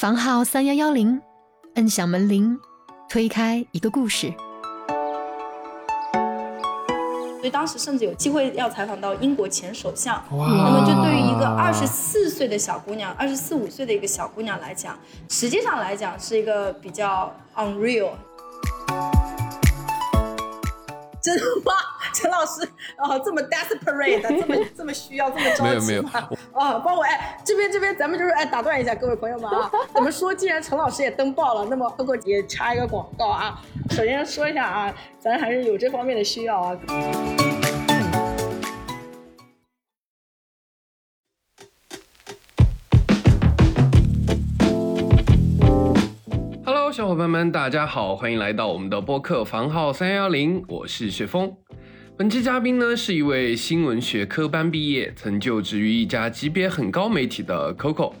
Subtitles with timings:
[0.00, 1.20] 房号三幺幺零，
[1.74, 2.58] 摁响门铃，
[3.06, 4.32] 推开一个故事。
[7.36, 10.24] 所以当时甚至有机会要采访到英国前首相。
[10.30, 14.98] 那么，就对于一个二十四岁的小姑娘，二十四五岁的一个小姑娘来讲，
[15.28, 18.12] 实际上来讲是一个比较 unreal。
[21.22, 21.72] 真的吗？
[22.12, 22.62] 陈老师
[22.96, 26.02] 啊，这么 desperate，这么这么需要，这么着急没有没有
[26.52, 33.60] 啊，帮我哎，这边这边咱们就是哎，打断一下各位朋友们啊，怎么说既然陈老师也登报了，那么哥哥也插一个广告啊。
[33.90, 36.76] 首先说一下啊，咱还是有这方面的需要啊。
[46.64, 51.56] Hello，小伙伴们，大家好，欢迎来到我们的播客房号三幺零，我是雪峰。
[52.20, 58.12] 本期嘉宾呢是一位新闻学科班毕业，曾就职于一家级别很高媒体的 Coco。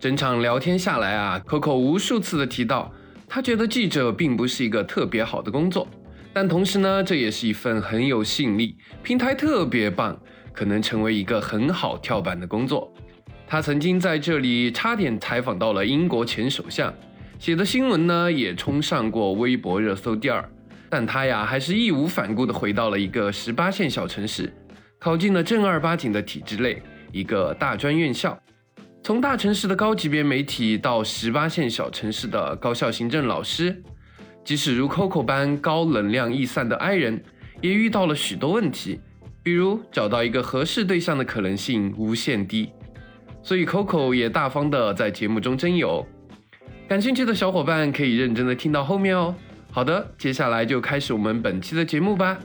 [0.00, 2.92] 整场聊天下来啊，Coco 无数次的提到，
[3.28, 5.86] 他觉得记者并不是一个特别好的工作，
[6.32, 10.20] 但同时呢，这也是一份很有吸引力、平台特别棒，
[10.52, 12.92] 可能成为一个很好跳板的工作。
[13.46, 16.92] 他曾经在这里差点采访到了英国前首相，
[17.38, 20.44] 写的新闻呢也冲上过微博热搜第二。
[20.92, 24.52] 但他呀，还是义无反顾地回到了一个十八线小城市，
[24.98, 28.38] 考进了正儿八经的体制内一个大专院校。
[29.02, 33.82] 从大城市的高级别媒体到十八线小城市的高校行政老师，
[34.44, 37.24] 即使如 Coco 般高能量易散的 I 人，
[37.62, 39.00] 也遇到了许多问题，
[39.42, 42.70] 比如找到一个合适对象的可能性无限低。
[43.42, 46.06] 所以 Coco 也大方的在节目中征友，
[46.86, 49.34] 感兴趣的小伙伴可以认真的听到后面哦。
[49.74, 52.38] 好的，接下来就开始我们本期的节目吧。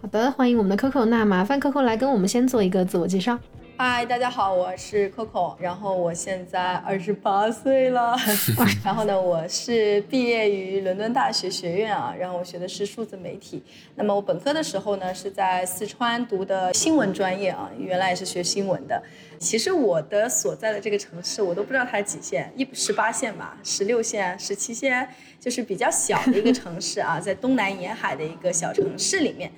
[0.00, 3.36] 好的，欢迎我们的 Coco，那麻烦 Coco 来跟我们先做一个自我介绍。
[3.76, 8.16] 嗨，大家好，我是 Coco，然后我现在二十八岁了，
[8.84, 13.60] 然后呢，我是毕业于伦敦大学学院啊，然后我学的是数字媒体。
[13.96, 19.02] 那么我本科的时候呢，是在四川读的新闻专业啊，原来也是学新闻的。
[19.40, 25.08] 其实我的所在的这个城市，我都不知道它是几线，一十八线吧，十六线、十七线，
[25.40, 29.50] 就是比较小的一个城市啊，在东南沿海的一个小城市里面。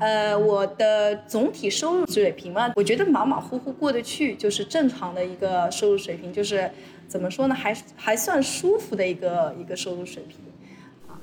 [0.00, 6.70] 呃，我的总体收入水平嘛，我觉得马马虎虎过得去，就是正常的一个收入水平，就是
[7.06, 10.38] 怎么说呢，还还算舒服的一个一个收入水平。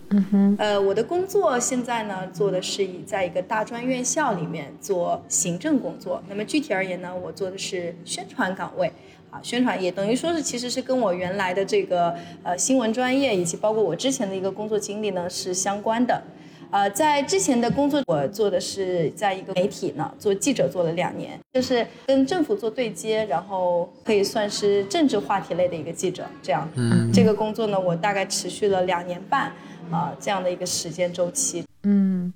[0.09, 0.55] 嗯哼。
[0.59, 6.21] 呃，我的工作现在呢，做的是以在一个大专院校里面做行政工作。
[6.29, 8.91] 那么具体而言呢，我做的是宣传岗位，
[9.31, 16.21] 啊，宣传也等于说是其实是跟我原来的这个呃新闻专业以及包括我之前的一个工作经历呢是相关的。
[16.69, 26.25] 呃，在之前的工作，我做的是在一个媒体呢做记者，做了两年，就是跟政府做对接，然后可以算是政治话题类的一个记者。
[26.43, 29.51] 这样，嗯，这个工作呢，我大概持续了两年半，
[29.89, 31.63] 啊，这样的一个时间周期。
[31.83, 32.33] 嗯，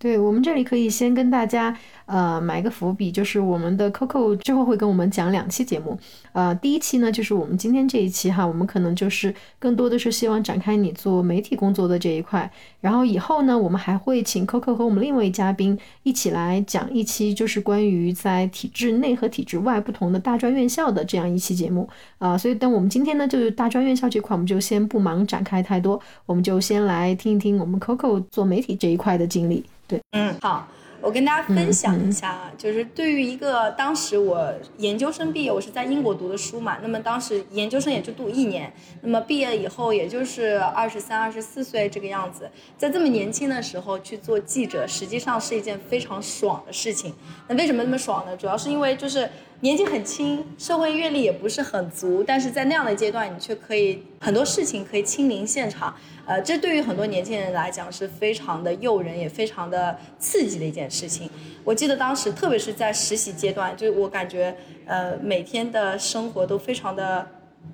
[0.00, 1.76] 对我们这里可以先跟大家。
[2.06, 5.96] 呃，埋个伏笔，就是我们的 Coco 之后会跟我们讲两期节目。
[6.32, 12.50] 呃，第一期呢，就是我们今天这一期哈，我们可能就是更多的是希望展开你做媒体工作的这一块。
[12.80, 21.88] 然后以后呢，我们还会请 Coco 和我们另一位嘉宾一起来讲一期，就是关于在体制内和体制外不同的大专院校的这样一期节目。
[22.18, 29.64] 啊，所以等我们今天呢，就是大专院校这块，我们就先不忙展开太多，我们就先来听一听我们 Coco 做媒体这一块的经历。
[29.90, 30.68] 对，嗯，好。
[31.02, 38.70] 我跟大家分享一下啊，就是对于一个当时我研究生毕业，我是在英国读的书嘛，那么当时研究生也就读一年，
[39.00, 47.14] 那么毕业以后也就是二十三、二十四岁这个样子，在这么年轻的时候去做记者，实际上是一件非常爽的事情。
[47.48, 48.36] 那为什么那么爽呢？
[48.36, 49.26] 主要是因为就是
[49.62, 55.94] 年纪很轻，社会阅历也不是很足，但是在那样的阶段，你却可以很多事情可以亲临现场。
[56.24, 61.28] 呃，这对于很多年轻人来讲是非常的诱人，也非常的刺激的一件事情。
[61.62, 67.28] 我记得当时，特别是在实习阶段，就我感觉，呃，每天的生活都非常的。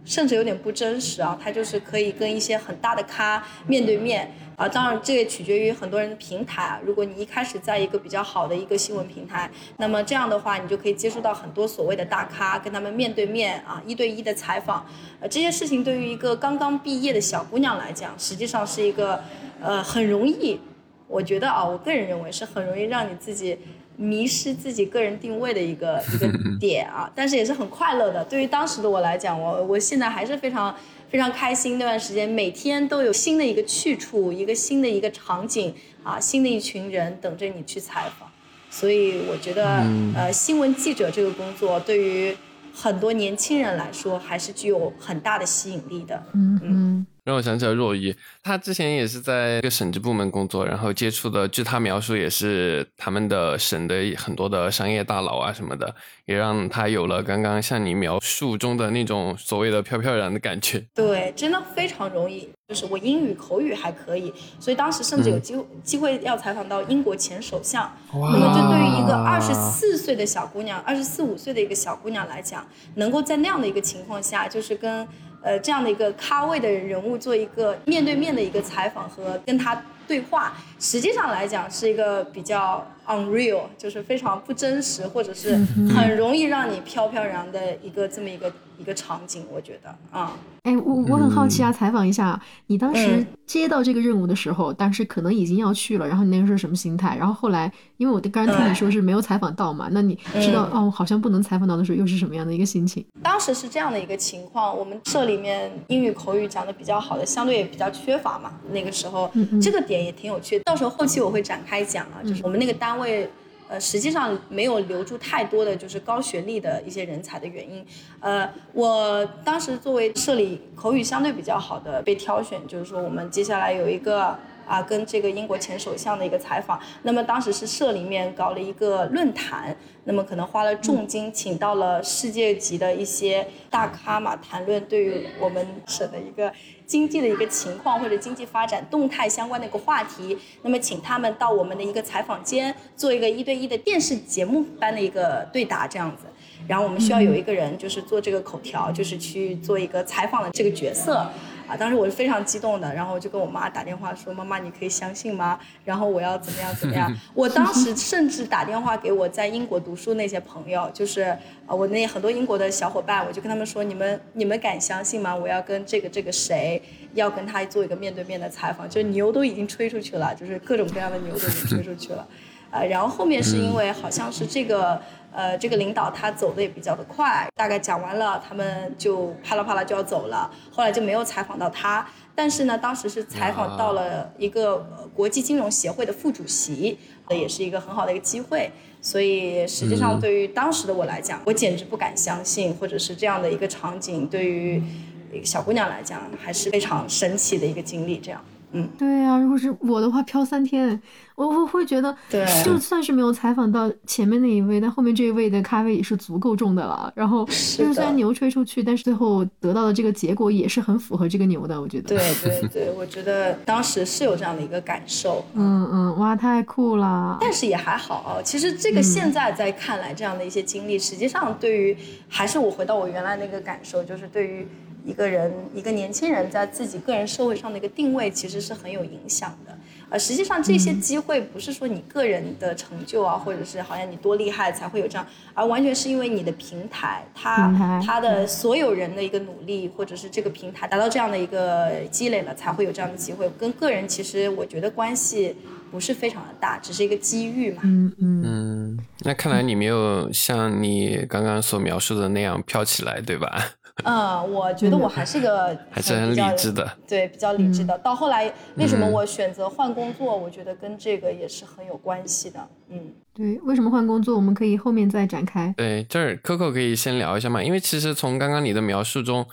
[0.05, 6.81] 甚至有点不真实啊，他就是可以跟一些很大的咖面对面啊，当然这也取决于很多人的平台啊。
[6.85, 14.87] 如果你一开始在一个比较好的一个新闻平台，那么这样的话，你就可以接触到很多所谓的大咖，跟他们面对面啊，一对一的采访。
[15.21, 19.21] 呃，这些事情对于一个刚刚毕业的小姑娘来讲，实际上是一个
[19.61, 20.61] 呃很容易，
[21.09, 23.59] 我觉得啊，我个人认为是很容易让你自己。
[23.97, 26.29] 迷失自己个人定位的一个 一个
[26.61, 28.25] 点啊，但是也是很快乐的。
[28.25, 30.75] 对于当时的我来讲，我我现在还是非常
[31.09, 31.79] 非常开心。
[31.79, 38.29] 那段时间每天都有新的一个去处，一个新的一个场景啊，新的一群人等着你去采访。
[38.71, 39.83] 所以我觉得，
[40.15, 42.37] 呃，新闻记者这个工作对于
[42.75, 46.23] 很多年轻人来说，还是具有很大的吸引力的。
[46.35, 47.07] 嗯嗯。
[47.27, 55.93] 让我想起了若依，他之前也是在一个省直部门工作，然后接触的，据他描述，也是他们的省的很多的商业大佬啊什么的，
[56.27, 60.87] 也让他有了刚刚像你描述中的那种所谓的飘飘然的感觉。
[60.95, 62.49] 对，真的非常容易。
[62.69, 67.89] 就是我英语口语还可以，所以当时甚至有机机会要采访到英国前首相。
[68.13, 75.07] 那么，这对于一个二十四岁的小姑娘，二十四五岁的一个小姑娘来讲，能够在那样的一个情况下，就是跟。
[75.43, 85.55] 呃，这样的一个咖位的人物做一个面对面的一个采访和跟他对话，实际上来讲是一个比较 unreal，就是非常不真实，或者是
[85.95, 88.53] 很容易让你飘飘然的一个这么一个。
[88.79, 97.17] 一个场景，我觉得啊，哎，我我很好奇啊，采访一下你当时接到这个任务的时候，当时可能已经要去了，然后你那个时候什么心态？
[97.17, 103.03] 然后后来，因为我刚刚听你说是没有采访到嘛，那你知道哦，好像不能采访到的时候，又是什么样的一个心情？
[103.23, 108.53] 当时是这样的一个情况，我们社里面英语口语讲的比较好的，相对也比较缺乏嘛。
[108.73, 113.29] 那个时候，这个点也挺有趣，到时候后期我会展开讲啊，就是我们那个单位。
[113.69, 117.85] 呃，实际上没有留住太多的就是高学历的一些人才的原因，
[118.21, 136.53] 呃，我当时作为社里口语相对比较好的被挑选，就是说我们接下来有一个啊跟这个英国前首相的一个采访，那么当时是社里面搞了一个论坛，那么可能花了重金请到了世界级的一些大咖嘛，谈论对于我们省的一个。
[136.87, 146.25] 经济的一个情况或者经济发展动态相关的一个话题，那么请他们到我们的一个采访间做一个一对一的电视节目般的一个对答这样子，
[146.69, 151.29] 然后我们需要有一个人就是做这个口条，就是去做一个采访的这个角色。
[151.67, 155.59] 啊，当时我是非常激动的，然后我就跟我妈打电话说：“妈妈，你可以相信吗？
[155.85, 157.13] 然后我要怎么样怎么样？
[157.35, 161.23] ”我当时甚至打电话给我在英国读书那些朋友，就是
[161.67, 165.35] 啊，我那很多英国的小伙伴，我就跟他们说：“你们你们敢相信吗？
[165.35, 166.81] 我要跟这个这个谁
[167.15, 172.27] 要跟他做一个面对面的采访，就牛都已经吹出去了，就是各种各样的牛都已经吹出去了。
[172.71, 175.01] ”啊，然后后面是因为好像是这个。
[175.37, 180.51] 呃，这个领导他走的也比较的快，大概讲完了，他们就啪啦啪啦就要走了。
[180.73, 184.79] 后来就没有采访到他，但是呢，当时是采访到了一个
[185.15, 186.99] 国际金融协会的副主席，
[187.29, 188.71] 也是一个很好的一个机会。
[189.03, 194.83] 所以实际上对于当时的我来讲，我简直不敢相信，或者是这样的一个场景，对于
[195.31, 198.17] 一个小姑娘来讲，还是非常神奇的一个经历。
[198.17, 198.43] 这样。
[198.73, 201.01] 嗯，对呀，如果是我的话，飘三天，
[201.35, 207.11] 我我会觉得，对，就算是没有采访到前面那一位，但后面这一位的咖位也是足够重的了。
[207.15, 212.09] 然后，就是虽然牛吹出去，但是最后得到的这个结果也是很符合这个牛的，我觉得。
[212.09, 215.45] 对对对，我觉得当时是有这样的一个感受。
[215.55, 217.39] 嗯嗯，哇，太酷了！
[217.41, 221.97] 但是也还好，其实这个现在在看来，这样的一些经历，实际上对于
[222.29, 224.67] 还是我回到我原来那个感受，就是对于。
[225.07, 229.73] 一个人，一个年轻人在自己个人社会上的一个定位，其实是很有影响的。
[230.09, 243.51] 呃，实际上这些机会不是说你个人的成就啊，或者是好像你多厉害才会有这样，而完全是因为你的平台，它它的所有人的一个努力，或者是这个平台达到这样的一个积累了，才会有这样的机会。
[243.59, 245.57] 跟个人其实我觉得关系
[245.91, 247.83] 不是非常的大，只是一个机遇嘛。
[247.85, 248.99] 嗯嗯。
[249.25, 253.61] 那看来你没有像你刚刚所描述的那样飘起来，对吧？
[254.05, 257.97] 嗯，我觉得我还是个还是很理智的，对，比较理智的。
[257.99, 260.37] 到后来，为什么我选择换工作？
[260.37, 262.69] 我觉得跟这个也是很有关系的。
[262.91, 264.37] 嗯，对，为什么换工作？
[264.37, 265.73] 我们可以后面再展开。
[265.77, 269.45] 对，这儿 Coco 可以先聊一下嘛，因为其实从刚刚你的描述中，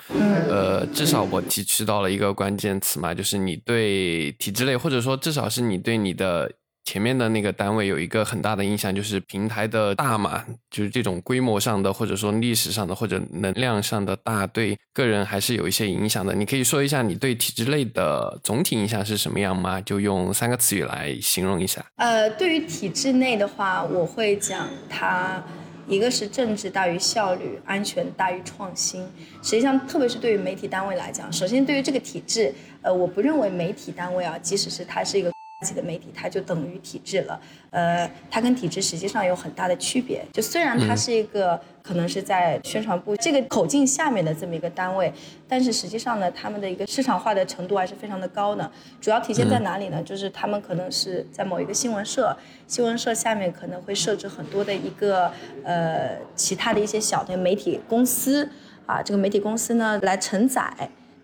[0.50, 6.52] 呃，至少我提取到了一个关键词嘛，就是你对体制类，或者说至少是你对你的。
[6.86, 16.36] 前面的那个单位有一个很大的影响，就是平台的大嘛，就是这种规模上的，或者说历史上的，或者能量上的大，对个人还是有一些影响的。
[16.36, 19.80] 你可以说一下你对体制内的总体影响是什么样吗？
[19.82, 21.84] 就用三个词语来形容一下。
[21.96, 25.42] 呃，对于体制内的话，我会讲它
[25.88, 29.02] 一个是政治大于效率，安全大于创新。
[29.42, 35.32] 实际上，特别是对于媒体单位来讲，首先对于这个体制，呃，我不认为媒体单位啊，即使是它是一个。
[35.64, 37.40] 级的媒体，它就等于体制了。
[37.72, 40.24] 呃，它跟体制实际上有很大的区别。
[40.34, 45.12] 就虽然它是一个可能是在宣传部这个口径下面的这么一个单位，
[45.48, 48.70] 但是实际上呢，他们的一个市场化的程度还是非常的高的。
[49.02, 50.04] 主要体现在哪里呢？
[50.04, 55.32] 就是他们可能是在某一个新闻社，新闻社下面可能会设置很多的一个
[55.64, 58.48] 呃其他的一些小的媒体公司
[58.86, 60.72] 啊，这个媒体公司呢来承载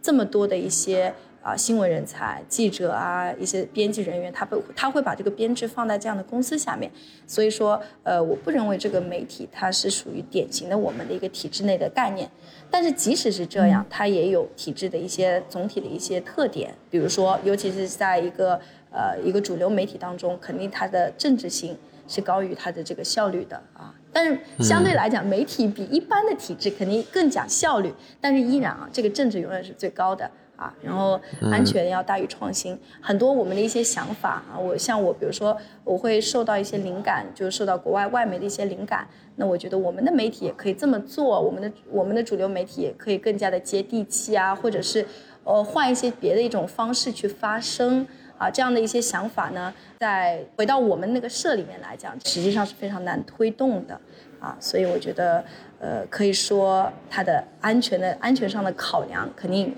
[0.01, 1.13] 这么多的一些。
[1.41, 6.91] 啊新闻人才、记者啊一些编辑人员，他不他会把这个编制放在这样的公司下面。
[7.25, 12.29] 所以说，呃，我不认为这个媒体它是属于典型的我们的一个体制内的概念。
[12.71, 18.59] 但是即使是这样，它也有体制的一些总体的一些特点，比如说，尤其是在一个
[18.91, 21.75] 呃一个主流媒体当中，肯定它的政治性
[22.07, 23.95] 是高于它的这个效率的啊。
[24.11, 30.29] 但是相对来讲，媒体比一般的体制肯定更讲效率，但是依然啊，这个政治永远是最高的
[30.59, 30.73] 啊。
[30.81, 39.07] 然后安全要大于创新，很多我们的一些想法啊，我像我比如说，我会受到一些灵感，就是受到国外外媒的一些灵感。
[39.37, 45.05] 那我觉得我们的媒体也可以这么做，我们的我们的主流媒体也可以更加的接地气啊，或者是，
[45.45, 48.05] 呃，换一些别的一种方式去发声
[48.37, 53.97] 啊，这样的一些想法呢，在回到我们那个社里面来讲，实际上是非常难推动的
[54.41, 55.41] 啊，所以我觉得，
[55.79, 59.73] 呃，可以说它的安全的安全上的考量肯定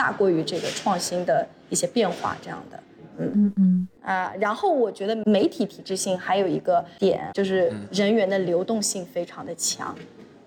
[0.00, 2.82] 大过于这个创新的一些变化这样的。
[3.18, 9.94] 嗯嗯嗯啊，然后我觉得媒体体制性还有一个点，就是人员的流动性非常的强，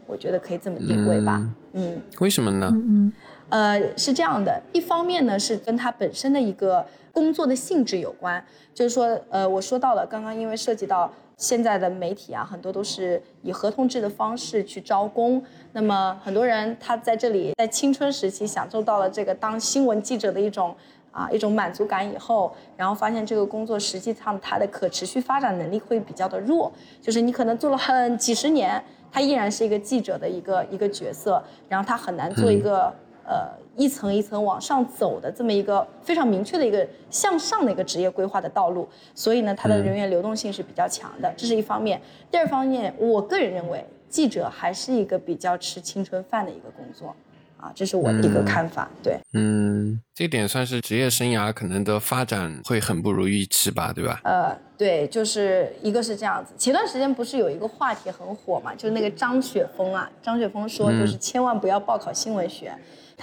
[0.07, 1.47] 我觉得可以这么定位吧。
[1.73, 2.67] 嗯，为什么呢？
[2.73, 3.13] 嗯
[3.49, 8.43] 呃，是这样的，一方面呢是跟它本身的一个工作的性质有关，
[8.73, 20.75] 就是说，呃，我说到了刚刚，因为涉及到现在的媒体啊，很多都是以合同制的方式去招工，那么很多人他在这里在青春时期享受到了这个当新闻记者的一种。
[21.13, 32.91] 啊，一种满足感以后，然后发现这个工作实际上它的可持续发展能力会比较的弱，就是你可能做了很几十年，他依然是一个记者的一个一个角色，然后他很难做一个
[33.25, 42.01] 呃一层一层往上走的这么一个非常明确的一个向上的一个职业规划的道路，所以呢，它的人员流动性是比较强的，这是一方面。
[42.29, 47.15] 第二方面，我个人认为，记者还是一个比较吃青春饭的一个工作。
[47.55, 48.91] 啊，这是我的一个看法。
[49.01, 54.19] 对，嗯，这点算是职业生涯可能的发展会很不如预期吧，对吧？
[54.25, 56.53] 呃，对，就是一个是这样子。
[56.57, 62.73] 前段时间不是有一个话题很火嘛，就是那个张雪峰啊，张雪峰说就是千万不要报考新闻学。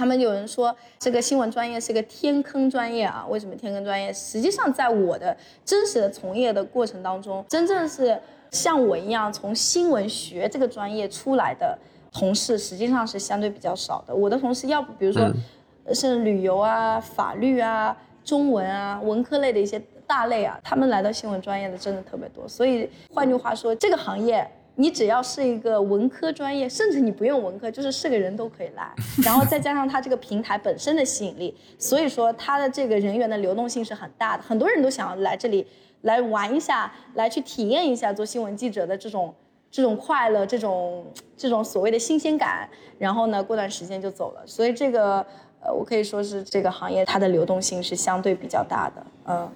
[0.00, 4.10] 他们有人说这个新闻专业是个天坑专业啊，为什么天坑专业？
[4.10, 8.18] 实际上在我的真实的从业的过程当中，真正是
[8.50, 11.78] 像我一样从新闻学这个专业出来的。
[12.12, 14.14] 同事实际上是相对比较少的。
[14.14, 15.30] 我的同事要不比如说，
[15.92, 22.48] 是旅游啊、法律啊、中文啊、文科类的一些大类啊，他们来到新闻专业的真的特别多。
[22.48, 24.50] 所以换句话说，这个行业
[24.80, 28.90] 你只要是一个文科专业，甚至你不用文科，就是是个人都可以来。
[29.22, 34.42] 然后再加上它这个平台本身的吸引力，所以说它的这个人员的流动性是很大的。
[34.42, 35.66] 很多人都想要来这里
[36.02, 39.34] 来玩一下，来去体验一下做新闻记者的这种。
[39.72, 41.06] 这种快乐，这种
[41.36, 42.68] 这种所谓的新鲜感，
[42.98, 44.44] 然后呢，过段时间就走了。
[44.44, 45.24] 所以这个，
[45.62, 49.06] 呃，我可以说是这个行业它的流动性是相对比较大的。
[49.26, 49.52] 嗯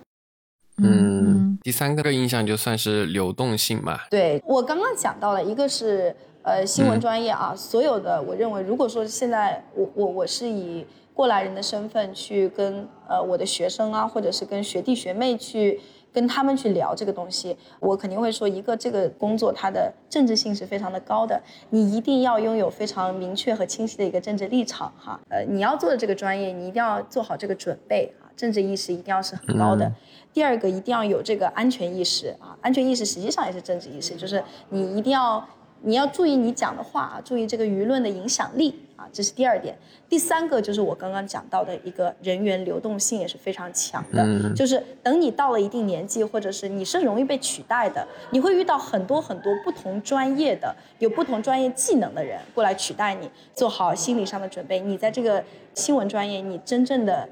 [0.84, 3.98] 嗯，第三个印象就算是流动性嘛。
[4.10, 15.80] 对我刚刚讲到了一个是呃新闻专业啊，所有的我认为，如果说现在我我我是以过来人的身份去跟呃我的学生啊，或者是跟学弟学妹去。
[16.14, 25.20] 跟他们去聊这个东西，我肯定会说，一个这个工作它的政治性是非常的高的，你一定要拥有非常明确和清晰的一个政治立场哈。
[25.28, 29.92] 呃，你要做的这个专业，你一定要做好这个准备啊，政治意识一定要是很高的。
[30.32, 35.46] 第二个，一定要有这个安全意识啊，安全意识实际上也是政治意识，就是你一定要。
[35.86, 39.76] 你要注意你讲的话啊，注意这个舆论的影响力啊，这是第二点。
[40.08, 44.24] 第三个就是我刚刚讲到的一个人员流动性也是非常强的，
[44.54, 54.80] 就是等你到了一定年纪，或者是你是容易被取代的，你会遇到很多很多不同专业的、有不同专业技能的人过来取代你，做好心理上的准备。
[54.80, 57.28] 你在这个新闻专业，你真正的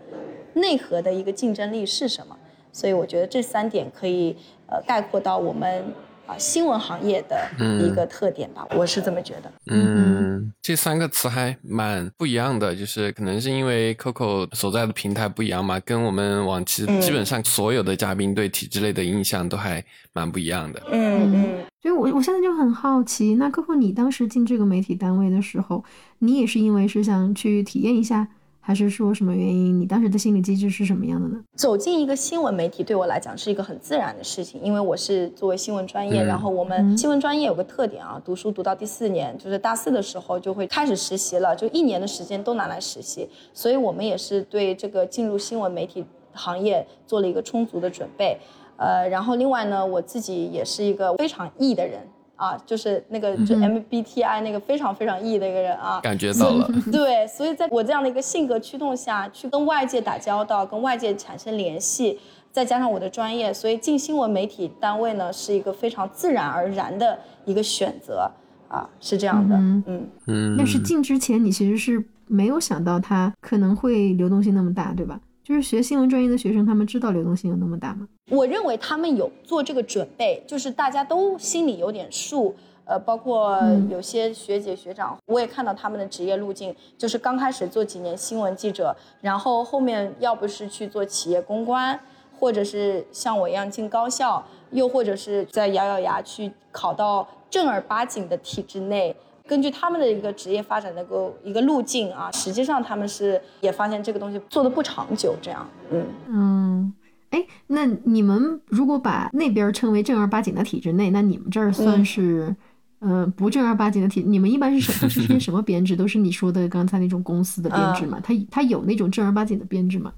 [0.54, 2.36] 内核的一个竞争力是什么？
[2.72, 5.84] 所以我觉得这三点可以呃概括到我们。
[6.24, 7.36] 啊，新闻行业的
[7.84, 9.52] 一个特点吧，我是这么觉得。
[9.66, 20.80] 嗯，这三个词还蛮不一样的，就是可能是因为 Coco 所在的平台不一样嘛，跟我们往期基本上所有的嘉宾对体制类的印象都还蛮不一样的。
[20.92, 25.82] 嗯嗯，所以我我现在就很好奇，那 Coco 你当时进这个媒体单位的时候，
[26.20, 28.28] 你也是因为是想去体验一下？
[28.64, 29.80] 还是说什么原因？
[29.80, 31.42] 你当时的心理机制是什么样的呢？
[31.56, 48.38] 走进一个新闻媒体对我来讲是一个很自然的事情，因为我是作为新闻专业，然后我们新闻专业有个特点啊，读书读到第四年，就是大四的时候就会开始实习了，就一年的时间都拿来实习，所以我们也是对这个进入新闻媒体行业做了一个充足的准备。
[48.76, 52.00] 呃，然后另外呢，我自己也是一个非常 E 的人。
[52.36, 56.68] 啊，就是那个就 MBTI 那个非常非常 E 的一个人啊，感觉到了。
[56.90, 62.18] 对，所以在我这样的一个性格驱动下去跟外界打交道，跟外界产生联系，
[62.50, 68.28] 再加上我的专业，所以进新闻媒体单位呢是一个非常自然而然的一个选择
[68.68, 70.56] 啊，是这样的，嗯嗯。
[70.56, 75.20] 但是进之前你其实是没有想到它可能会流动性那么大，对吧？
[75.44, 78.06] 就是学新闻专业的学生，他们知道流动性有那么大吗？
[78.30, 82.54] 我认为他们有做这个准备，就是大家都心里有点数。
[82.84, 83.56] 呃，包括
[83.88, 91.98] 有些学姐学长，我也看到他们的职业路径，就是刚开始做几年新闻记者，然后后面要不是去做企业公关，
[92.38, 99.14] 或者是像我一样进高校，又或者是在咬咬牙去考到正儿八经的体制内。
[99.52, 106.94] 根据他们的一个职业发展的个一个路径啊，实际上他们是也发现这个东西做的不长久，这样，嗯嗯，
[107.28, 112.56] 哎，那你们如果把那边称为正儿八经的体制内，那你们这儿算是，
[113.02, 114.22] 嗯，不正儿八经的体？
[114.22, 115.94] 你们一般是什么是些什么编制？
[115.94, 118.18] 都是你说的刚才那种公司的编制 吗？
[118.24, 120.10] 它它有那种正儿八经的编制吗？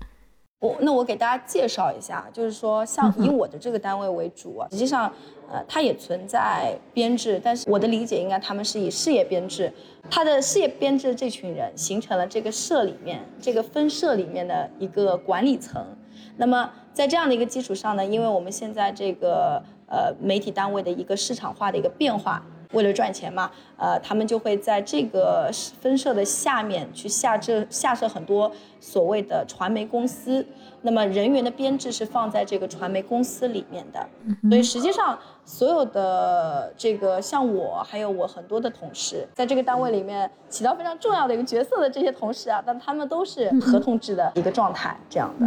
[0.64, 5.12] 我那我给大家介绍一下，就是说像以我的这个单位为主啊，实际上。
[5.46, 9.70] 呃，它也存在编制，但是我的理解应该他们是以事业编制，
[10.10, 15.84] 他的事业编制这群人形成了这个社里面这个分社里面的一个管理层。
[16.38, 22.42] 那么在这样的一个基础上呢，因为我们现在这个呃媒体单位的一个市场化的一个变化。
[22.72, 30.44] 为了赚钱嘛，呃，他们就会在这个分社的下面去下这下设很多所谓的传媒公司，
[30.82, 34.06] 那么人员的编制是放在这个传媒公司里面的，
[34.48, 45.46] 所以实际上所有的这个像我还有我很多的同事，在这个单位里面起到非常重要的一个角色的这些同事啊，但他们都是合同制的一个状态，这样的。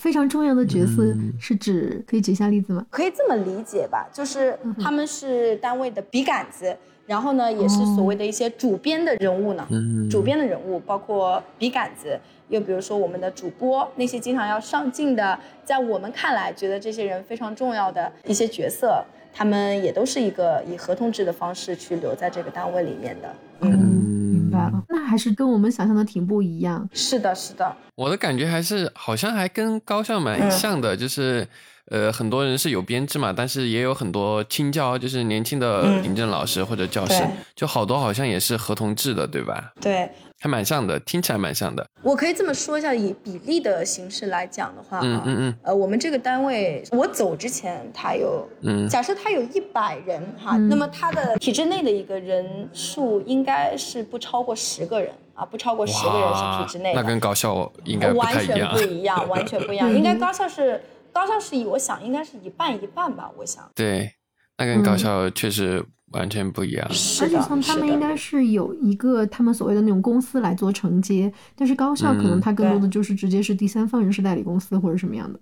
[0.00, 1.02] 非常重要的角色
[1.38, 2.86] 是指可以举一下例子吗？
[2.90, 6.74] 可以这么理解吧，就是他们是单位的笔杆子，
[7.06, 9.66] 然后呢，也是所谓的一些主编的人物呢。
[10.10, 19.04] 主编的人物包括笔杆子，又比如说我们的主播，那些经常要上镜的，在我们看来觉得这些人非常重要的一些角色，
[19.38, 23.34] 他们也都是一个以合同制的方式去留在这个单位里面的。
[23.60, 24.50] 嗯。
[24.88, 26.88] 那还是跟我们想象的挺不一样。
[26.92, 27.76] 是的，是的。
[27.94, 31.46] 我的感觉还是好像还跟高校蛮像的，就是
[31.86, 37.22] 呃，很多人是有编制嘛，但是也有很多青教，就是年轻的行政老师或者教师，
[37.54, 39.72] 就好多好像也是合同制的，对吧？
[39.80, 40.10] 对。
[40.40, 41.84] 还蛮像的，听起来蛮像的。
[42.02, 57.02] 我可以这么说一下，以比例的形式来讲的话，嗯嗯嗯，呃，我们这个单位，我走之前，他有，嗯，假设他有一百人哈，那么他的体制内的一个人数应该是不超过十个人啊，不超过十个人是体制内的。
[57.02, 59.90] 那跟高校应该完全不一样，完全不一样。
[59.94, 60.80] 应该高校是
[61.12, 63.68] 高校是以我想应该是一半一半吧，我想。
[63.74, 64.12] 对，
[64.56, 65.84] 那跟高校确实。
[66.12, 75.38] 完全不一样，而且像他们应该是有一个他们所谓的那种公司来做承接，但是高校可能它更多的就是直接是第三方人事代理公司或者什么样的。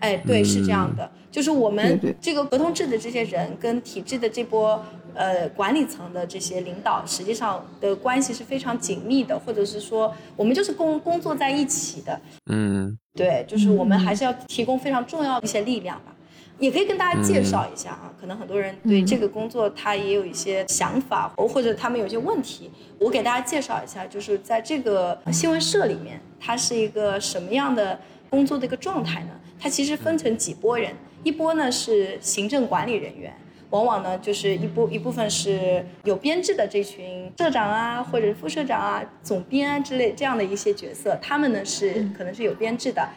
[0.00, 12.18] 哎，对，是这样的，就是我们这个合同制的这些人跟体制的这波呃管理层的这些领导，实际上的关系是非常紧密的，或者是说我们就是工工作在一起的。
[12.50, 16.14] 嗯，对，就是我们还是要提供非常重要的一些力量吧。
[16.60, 29.30] 也可以跟大家介绍一下啊，可能很多人对这个工作他也有一些想法，或者他们有些问题，我给大家介绍一下，就是在这个新闻社里面，它是一个什么样的工作的一个状态呢？
[29.58, 30.94] 它其实分成几波人，
[31.24, 33.34] 一波呢是行政管理人员，
[33.70, 43.08] 往往呢就是一部一部分是有编制的这群社长啊，或者副社长啊、总编啊之类这样的一些角色，他们呢是可能是有编制的。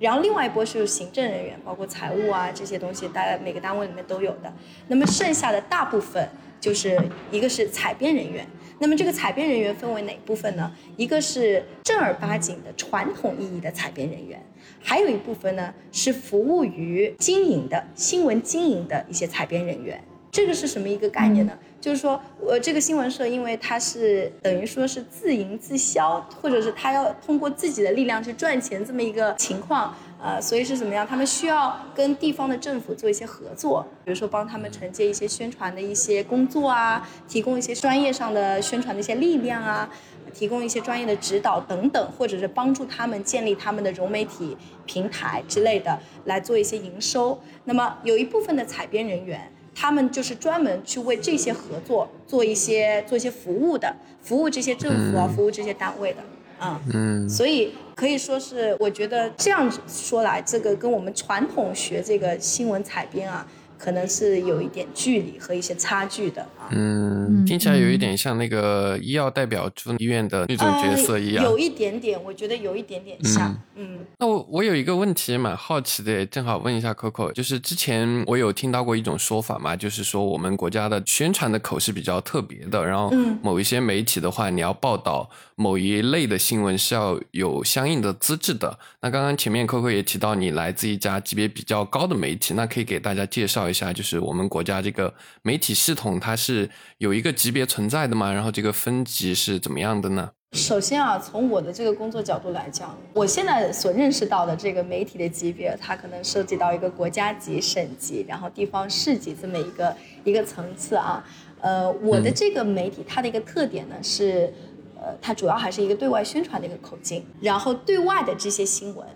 [0.00, 4.52] 然后另外一波是行政人员，包括财务啊这些东西，大概每个单位里面都有的。
[4.88, 6.26] 那么剩下的大部分
[6.58, 6.98] 就是
[7.30, 8.46] 一个是采编人员。
[8.78, 10.72] 那么这个采编人员分为哪部分呢？
[10.96, 14.42] 一个是正儿八经的传统意义的采编人员，
[14.82, 20.02] 还有一部分呢是服务于经营的新闻经营的一些采编人员。
[20.32, 21.52] 这个是什么一个概念呢？
[21.80, 31.06] 就是说，我这个新闻社，因为它是等于说是自营自销，或者是他要通过自己的力量去赚钱这么一个情况，呃，所以是怎么样？
[31.06, 39.88] 他们需要跟地方的政府做一些合作，比如说帮他们承接一些宣传的一些工作啊，提供一些专业上的宣传的一些力量啊，
[40.34, 47.40] 提供一些专业的指导等等，或者是帮助他们建立他们的融媒体平台之类的，来做一些营收。
[47.64, 49.50] 那么有一部分的采编人员。
[49.80, 56.18] 他们就是专门去为这些合作做一些做一些服务的，服务这些政府啊，服务这些单位的，
[56.58, 63.46] 啊，嗯，所以可以说是，我觉得这样说来，这个跟我们传统学这个新闻采编啊，
[63.80, 66.68] 可能是有一点距离和一些差距的啊。
[66.70, 73.58] 嗯，听起来有一点像那个医药代表住医院的那种角色一样，有一点点，我觉得有一点点像。
[73.76, 83.10] 嗯，那我我有一个问题蛮好奇的，正好问一下 Coco，就是之前我有听到过一种说法嘛，就是说我们国家的宣传的口是比较特别的，然后
[83.42, 88.78] 某一些媒体的话，你要报道某一类的新闻是要有相应的资质的。
[89.00, 98.32] 那刚刚前面 Coco 也提到你来自一家级别比较高的媒体，那可以给大家介绍一下，就是我们国家这个媒体系统它是有一个级别存在的吗？
[98.32, 100.30] 然后这个分级是怎么样的呢？
[100.52, 111.24] 首先啊，从我的这个工作角度来讲，我现在所认识到的这个媒体的级别，它可能涉及到一个国家级、省级，然后地方市级这么一个一个层次啊。
[111.60, 114.52] 呃，我的这个媒体它的一个特点呢是，
[115.00, 119.06] 呃，它主要还是一个对外宣传的一个口径，然后对外的这些新闻。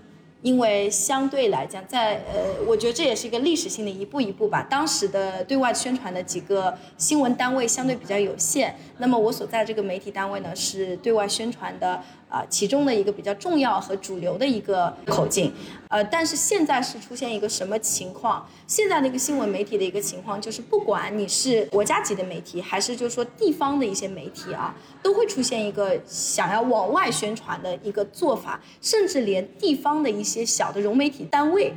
[0.45, 4.67] 因为相对来讲，在呃，我觉得这也是一个历史性的一步一步吧。
[4.69, 12.03] 当时的对外宣传的几个新闻单位相对比较有限，那么我所在这个媒体单位呢，是对外宣传的。
[12.29, 15.53] 啊，其中的一个比较重要和主流的一个口径，
[15.89, 18.49] 呃，但是现在是出现一个什么情况？
[18.67, 31.73] 现在的一个新闻媒体的一个情况，就是不管你是国家级的媒体，还是就是说地方的一些媒体啊，都会出现一个想要往外宣传的一个做法，甚至连地方的一些小的融媒体单位。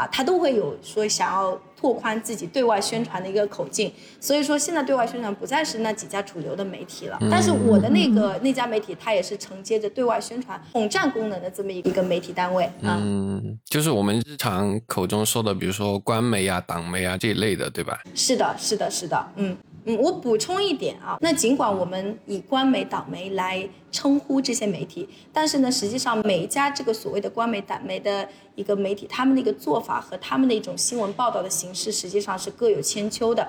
[0.00, 7.18] 啊，他都会有说想要拓宽自己对外宣传的一个口径，所以说现在对外宣传不再是那几家主流的媒体了。
[7.30, 12.70] 但是我的那个那家媒体，它也是承接着对外宣传统战功能的这么一个媒体单位。
[12.80, 18.00] 嗯，就是我们日常口中说的，比如说官媒啊、党媒啊这一类的，对吧？
[18.14, 19.56] 是的，是的，是的，嗯。
[19.84, 33.48] 嗯，我补充一点啊，那尽管我们以官媒、党媒来称呼这些媒体，但是呢，实际上每一家这个所谓的官媒、党媒的一个媒体，他们的一个做法和他们的一种新闻报道的形式，实际上是各有千秋的，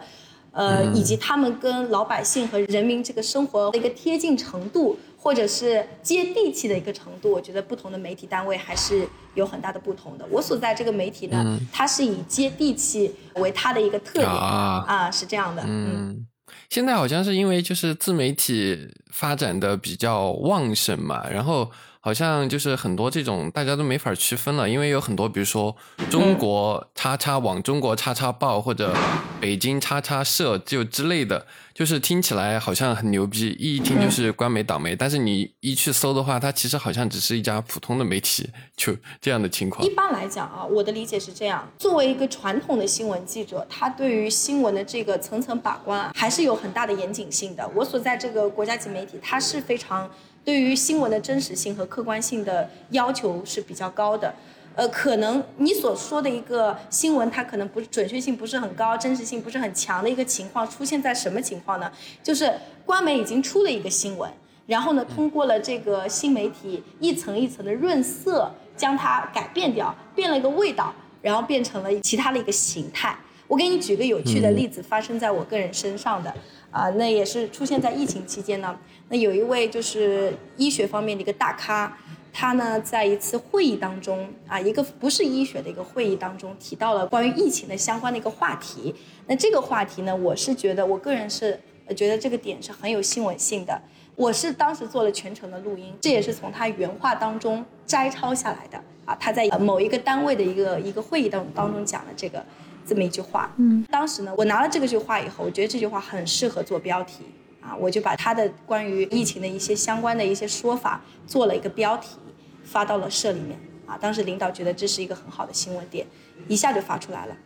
[0.52, 10.26] 呃，以及他们跟老百姓和人民这个生活的一个贴近程度，或者是接地气的一个程度，我觉得不同的媒体单位还是有很大的不同的。
[10.32, 16.26] 我所在这个媒体呢，它是以接地气为它的一个特点啊，是这样的，嗯。
[16.70, 21.70] 现在好像是因为就是自媒体发展的比较旺盛嘛，然后
[22.02, 25.76] 好像就是很多这种大家都没法区分了，因为有很多比如说
[26.10, 28.94] 中国叉叉网、中国叉叉报或者
[29.40, 31.46] 北京叉叉社就之类的。
[31.74, 39.84] 就是听起来好像很牛逼，一听就是官媒党媒，但是你一去搜的话，它其实好像只是一家普通的媒体，就这样的情况。
[39.84, 47.68] 一般来讲啊，我的理解是这样：作为一个传统的新闻记者，他对于新闻的这个层层把关啊，还是有很大的严谨性的。
[47.74, 50.08] 我所在这个国家级媒体，它是非常
[50.44, 54.34] 对于新闻的真实性和客观性的要求是比较高的。
[54.74, 61.92] 呃，可能你所说的一个新闻，它可能不是准确性不是很高，真实性不是很强的一个情况，出现在什么情况呢？
[62.24, 62.54] 就是
[62.86, 64.32] 官媒已经出了一个新闻，
[64.68, 73.14] 然后呢，通过了这个新媒体一层一层的润色，将它改变掉，变了一个味道，然后变成了其他的一个形态。
[73.52, 76.34] 我给你举个有趣的例子，发生在我个人身上的，
[76.72, 78.80] 啊，那也是出现在疫情期间呢。
[79.10, 81.98] 那有一位就是医学方面的一个大咖。
[82.32, 88.96] 他呢，在一次会议当中啊，一个不是医学的一个会议当中，提到了关于疫情的相关的一个话题。
[89.28, 91.60] 那这个话题呢，我是觉得，我个人是
[91.94, 93.78] 觉得这个点是很有新闻性的。
[94.16, 99.14] 我是当时做了全程的录音，这也是从他原话当中摘抄下来的啊。
[99.20, 102.42] 他在某一个单位的一个一个会议当当中讲了这个
[102.86, 103.52] 这么一句话。
[103.58, 107.24] 嗯，当时呢，我拿了这个句话以后，我觉得这句话很适合做标题。
[107.62, 112.18] 啊，我就把他的关于疫情的一些相关的一些说法做了一个标题，
[112.64, 113.56] 发到了社里面。
[113.86, 116.08] 啊，当时领导觉得这是一个很好的新闻点，
[116.48, 117.38] 一下就发出来了。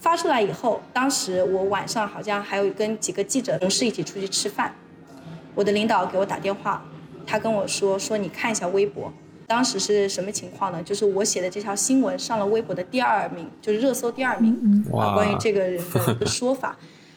[0.00, 4.74] 发出来以后，当时我晚上好像还有跟几个记者同事一起出去吃饭，
[5.54, 6.82] 我的领导给我打电话，
[7.24, 9.12] 他跟我说说你看一下微博，
[9.50, 10.80] 当时是什么情况呢？
[10.80, 14.54] 就是我写的这条新闻上了微博的第二名，就是热搜第二名。
[14.96, 16.76] 啊，关于这个人的 一个说法。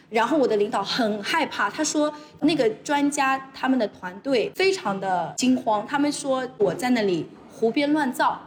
[0.09, 8.41] 然后我的领导很害怕，他说那个专家他们的团队非常的惊慌，他们说我在那里胡编乱造，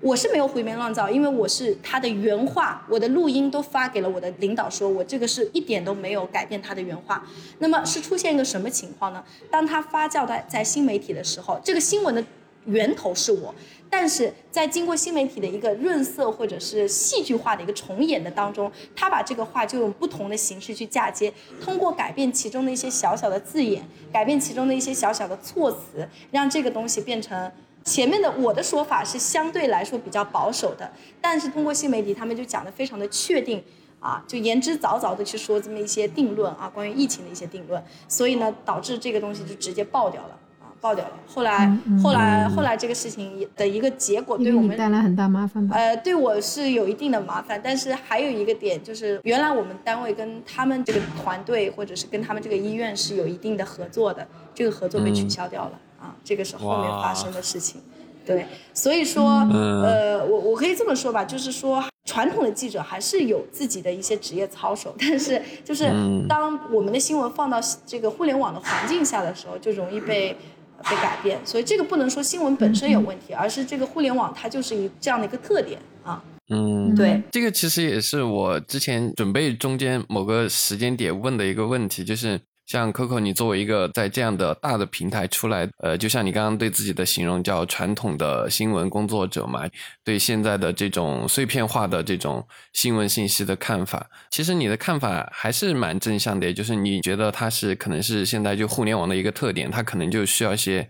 [0.00, 7.24] 我是没有胡编乱造，因为我是他的原话，我的录音都发给了我的领导，说我这个是一点都没有改变他的原话。
[7.60, 9.22] 那么是出现一个什么情况呢？
[9.52, 12.24] 当他发酵在在新媒体的时候，这个新闻的
[12.66, 13.54] 源头是我。
[13.92, 27.50] 但是在经过新媒体的一个润色或者是戏剧化的一个重演的当中，他把这个话就用不同的形式去嫁接，通过改变其中的一些小小的字眼，改变其中的一些小小的措辞，让这个东西变成
[27.84, 33.60] 前面的我的说法是相对来说比较保守的，但是通过新媒体他们就讲的非常的确定，
[33.98, 40.38] 啊，就言之凿凿的去说这么一些定论啊，关于疫情的一些定论，所以呢，导致这个东西就直接爆掉了。
[40.80, 41.12] 爆掉了。
[41.26, 45.76] 后来，后来，后来这个事情的一个结果，对我们带来很大麻烦吧？
[45.76, 57.80] 呃，对我是有一定的麻烦，但是还有一个点就是，原来我们单位跟他们这个团队，或者是跟他们这个医院是有一定的合作的，这个合作被取消掉了啊，这个是后面发生的事情。
[58.24, 65.90] 对，所以说，呃，我我可以这么说吧，就是说，传统的记者还是有自己的一些职业操守，但是就是
[66.28, 70.36] 当我们的新闻放到这个互联网的环境下的时候，就容易被。
[70.84, 76.22] 被改变，所以这个不能说新闻本身有问题，而是这个互联网它就是一这样的一个特点啊。
[76.48, 82.40] 嗯，对，这个其实也是我之前准备中间某个时间点问的一个问题，就是。
[82.70, 89.68] 像 Coco，你作为一个在这样的大的平台出来，呃，就像你刚刚对自己的形容叫传统的新闻工作者嘛，
[90.04, 100.88] 对现在的这种碎片化的这种新闻信息的看法，其实你的看法还是蛮正向的，就是你觉得它是可能是现在就互联网的一个特点，它可能就需要一些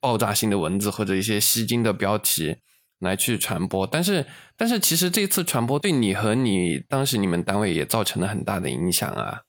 [0.00, 2.56] 爆炸性的文字或者一些吸睛的标题
[3.00, 4.26] 来去传播，但是
[4.58, 9.40] 但是其实这次传播对你和你当时你们单位也造成了很大的影响啊。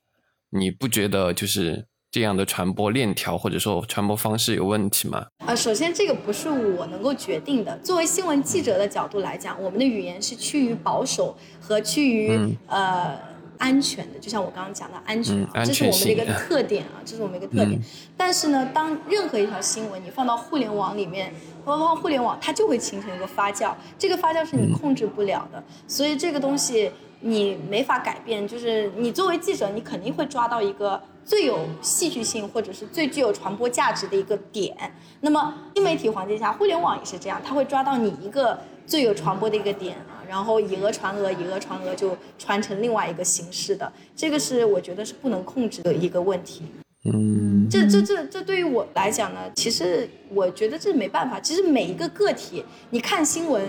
[0.55, 5.25] 你不觉得就是这样的传播链条或者说传播方式有问题吗？
[5.43, 7.75] 啊，首先这个不是我能够决定的。
[7.79, 13.17] 作为新闻记者的角度来讲，我们的语言是趋于保守和趋于呃
[13.57, 17.81] 安全的，就像我刚刚讲的安全，这是我们的一个特点啊，这是我们一个特点。
[18.15, 21.33] 但是呢，当任何一条新闻你放到互联网里面，
[21.65, 26.91] 放到互联网，它就会形成一个发酵，这个发酵是你控制不了的，所以这个东西。
[27.25, 34.75] 你没法改变，就是你作为记者，你肯定会抓到一个最有戏剧性或者是最具有传播价值的一个点。
[35.21, 43.89] 那么新媒体环境下，互联网也是这样，它会抓到你一个最有传播的一个点啊，然后以讹传讹，以讹传讹就传成另外一个形式的。
[44.13, 46.63] 这个是我觉得是不能控制的一个问题。
[47.05, 51.39] 嗯，这这这这对于我来讲呢，其实我觉得这没办法。
[51.39, 53.63] 其实每一个个体，你看新闻，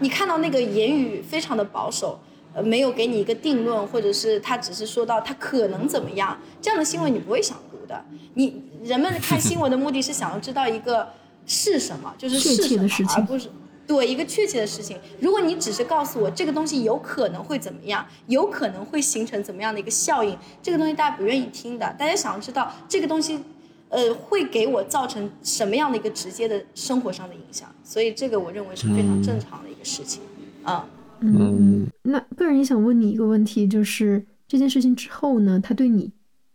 [0.00, 2.20] 你看到那个言语非常的保守。
[2.58, 8.04] 呃，没有给你一个定论，或者是他只是说到他可能怎么样，这样的新闻你不会想读的。
[8.34, 11.08] 你人们看新闻的目的是想要知道一个
[11.46, 13.48] 是什么，就是是什么，而不是
[13.86, 14.98] 对一个确切的事情。
[15.20, 21.94] 如果你只是告诉我这个东西有可能会怎么样，有可能会形成怎么样的一个效应，这个东西大家不愿意听的。
[21.96, 23.40] 大家想要知道这个东西，
[23.88, 27.72] 呃，会给我造成什么样的一个直接的生活上的影响。
[27.84, 30.22] 所以这个我认为是非常正常的一个事情，
[30.64, 30.84] 啊。
[30.84, 36.12] 嗯，那个人也想问你一个问题，就是这件事情之后呢，他对你，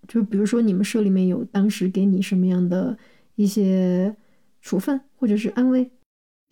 [0.07, 2.97] 就比如说你们社里面有当时给你什么样的
[3.35, 4.15] 一些
[4.61, 5.89] 处分或者是安慰？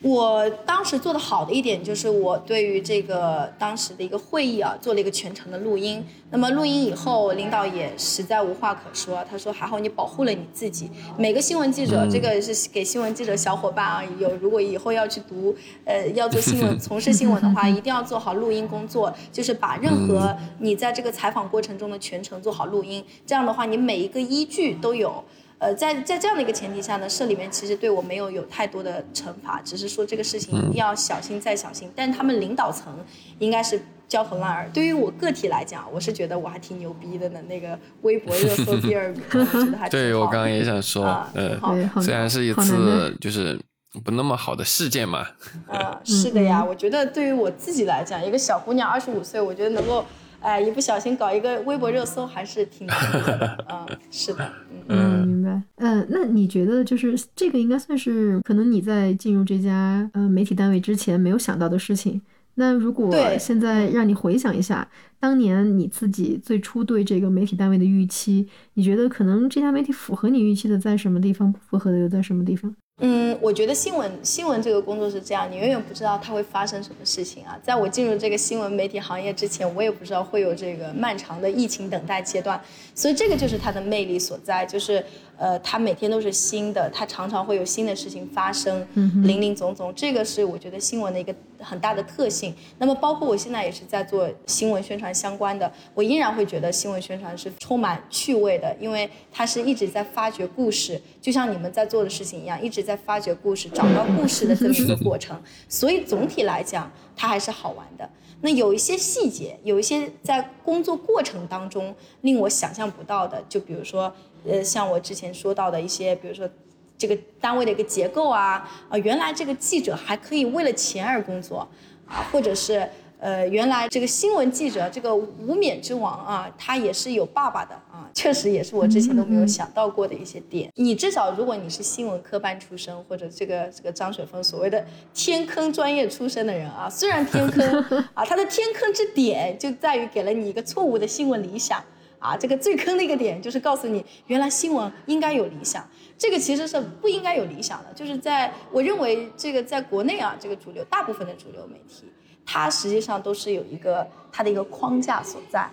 [0.04, 6.04] 我当时做的好的一点就是，我对于这个当时的一个会议啊，做了一个全程的录音。
[6.32, 10.90] 那么录音以后，领导也实在无话可说，他说还好你保护了你自己。
[11.20, 23.06] 每个新闻记者，这个是给新闻记者小伙伴啊，有如果以后要去读，呃，要做新闻、从事新闻的话， 一定要做好录音工作，就是把任何你在这个采访过程中的全程做好录音。
[23.28, 25.24] 这样的话，你每一个依据都有。
[25.62, 31.88] 呃，在在这样的一个前提下呢，社里面其实对我没有有太多的惩罚，只是说这个事情一定要小心再小心。
[31.96, 32.92] 但是他们领导层
[33.38, 34.70] 应该是焦头烂额。
[34.74, 37.40] 对于我个体来讲，我是觉得我还挺牛逼的呢。
[37.48, 43.60] 那个微博热搜第二名，我觉得还对我刚刚也想说，嗯，虽然是一次就是
[44.04, 45.28] 不那么好的事件嘛。
[45.68, 50.04] 啊， 是的呀，我觉得对于我自己来讲，一个小姑娘二十五岁，我觉得能够。
[50.42, 53.66] 哎，一不小心搞一个微博热搜，还是挺 的。
[53.70, 54.52] 嗯，是的，
[54.88, 55.62] 嗯，明白。
[55.78, 62.22] 嗯，那你觉得就是这个应该算是可能你在进入这家呃媒体单位之前没有想到的事情。
[62.56, 64.86] 那如果现在让你回想一下，
[65.20, 72.76] 当年你自己最初对这个媒体单位的预期，你觉得可能这家媒体符合你预期的在什么地方，不符合的又在什么地方？
[73.04, 77.60] 嗯，我觉得新闻新闻这个工作是这样，你永远不知道它会发生什么事情啊。
[77.64, 82.62] 在我进入这个新闻媒体行业之前，我也不知道会有这个漫长的疫情等待阶段，
[82.94, 85.04] 所以这个就是它的魅力所在，就是
[85.42, 88.88] 呃，它每天都是新的，它常常会有新的事情发生，
[89.24, 92.54] 林林总总，这个是我觉得新闻的一个很大的特性。
[92.78, 102.92] 那么包括我现在也是在做新闻宣传相关的，我依然会觉得新闻宣传是充满趣味的，因为它是一直在发掘故事，就像你们在做的事情一样，一直在。
[102.92, 108.10] 在发掘故事、找到故事的这么一个过程，所以总体来讲，它还是好玩的。
[108.42, 114.14] 那有一些细节，有一些在工作过程当中令我想象不到的，就比如说，
[114.46, 116.50] 呃，像我之前说到的一些，比如说
[116.98, 121.68] 这个单位的一个结构啊，啊，原来这个记者还可以为了钱而工作，
[122.08, 122.88] 啊，或者是。
[123.24, 130.72] 呃，原来这个新闻记者，这个无冕之王啊，他也是有爸爸的啊，确实也是我之前都没有想到过的一些点。
[130.74, 137.64] 你至少如果你是新闻科班出身，或者这个这个张雪峰所谓的天坑专业出身的人啊，虽然天坑
[138.16, 141.80] 啊，他的天坑之点就在于给了你一个错误的新闻理想
[142.22, 145.86] 啊，这个最坑的一个点就是告诉你，原来新闻应该有理想，
[146.18, 152.06] 这个其实是不应该有理想的，就是在我认为这个在国内啊，这个主流大部分的主流媒体。
[152.44, 155.70] 它实际上都是有一个它的一个框架所在，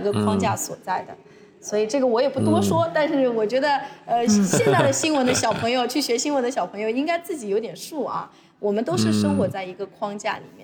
[0.00, 1.14] 一个框架所在的，
[1.60, 2.88] 所以这个我也不多说。
[2.94, 8.30] 但是我觉得，呃，现在的新闻的小朋友去学新闻的小朋友应该自己有点数啊。
[8.60, 10.63] 我们都是生活在一个框架里面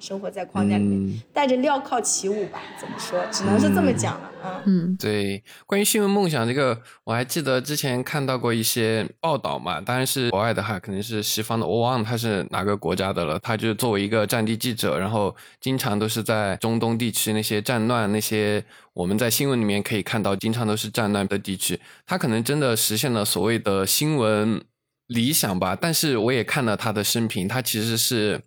[0.00, 2.60] 生活在框架里面，带着镣铐起舞吧？
[2.78, 3.24] 怎么说？
[3.30, 4.30] 只能是这么讲了。
[4.42, 5.44] 嗯嗯，对。
[5.66, 9.80] 关于新闻梦想这个，我还记得之前看到过一些报道嘛。
[9.82, 11.66] 当然是国外的哈，肯定是西方的。
[11.66, 13.38] 我忘了他是哪个国家的了。
[13.40, 21.78] 他就作为一个战地记者，然后经常都是在中东地区那些战乱、那些我们在新闻里面可以看到，经常都是战乱的地区。
[22.06, 24.62] 他可能真的实现了所谓的新闻
[25.06, 25.76] 理想吧。
[25.78, 28.40] 但是我也看了他的生平，他其实是。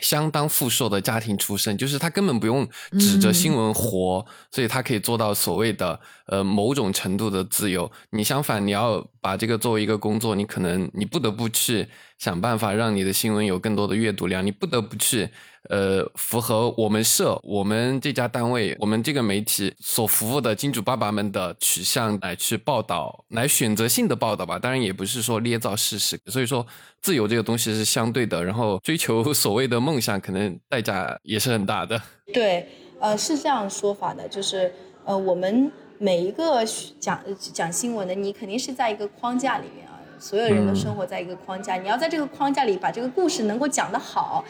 [0.00, 7.90] 相当富庶的家庭出身，就是他根本不用指着新闻活，所以他可以做到所谓的呃某种程度的自由。
[8.10, 11.86] 你相反，你要把这个作为一个工作，你可能你不得不去
[12.18, 15.28] 想办法让你的新闻有更多的阅读量，你不得不去。
[15.70, 24.58] 呃，符合我们社、我们这家单位、我们这个媒体所服务的金主爸爸们的取向来去报道，来选择性的报道吧。
[24.58, 26.18] 当然，也不是说捏造事实。
[26.26, 26.66] 所以说，
[27.02, 32.00] 自由这个东西是相对的，然后追求 所谓的梦想，可能代价也是很大的。
[32.32, 32.66] 对，
[32.98, 34.72] 呃，是这样说法的，就是
[35.04, 36.64] 呃，我们每一个
[37.00, 37.20] 讲
[37.52, 44.44] 讲新闻的，你肯定是在一个框架里面啊，所有人都生活在一个框架，你要在这个框架里把这个故事能够讲得好。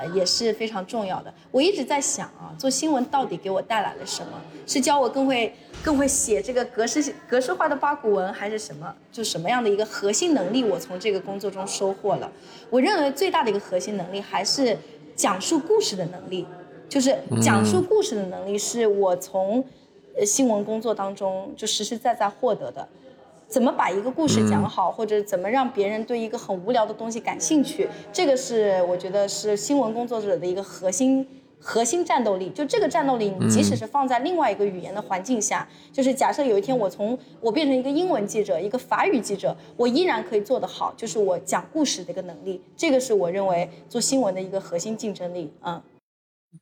[0.00, 1.34] 呃，也是非常重要的。
[1.50, 4.40] 我一直在想啊，做新闻到底给我带来了什么？
[4.64, 8.94] 是教我更会更会写这个格式格式化的八股文，还是什么？
[9.10, 12.30] 就什么样的一个核心能力，我从这个工作中收获了？
[12.70, 14.78] 我认为最大的一个核心能力还是
[15.16, 16.46] 讲述故事的能力，
[16.88, 19.64] 就是讲述故事的能力是我从
[20.18, 22.86] 呃新闻工作当中就实实在在获得的。
[23.46, 31.26] 怎么把一个故事讲好，或者怎么让别人对一个很无聊的东西感兴趣，这个是我觉得是新闻工作者的一个核心
[31.58, 32.50] 核心战斗力。
[32.50, 42.60] 就这个战斗力，你即使是放在另外一个语言的环境下，就是假设有一天我从我变成一个英文记者，一个法语记者，我依然可以做得好，就是我讲故事的一个能力。
[42.76, 45.80] 这个是我认为做新闻的一个核心竞争力嗯。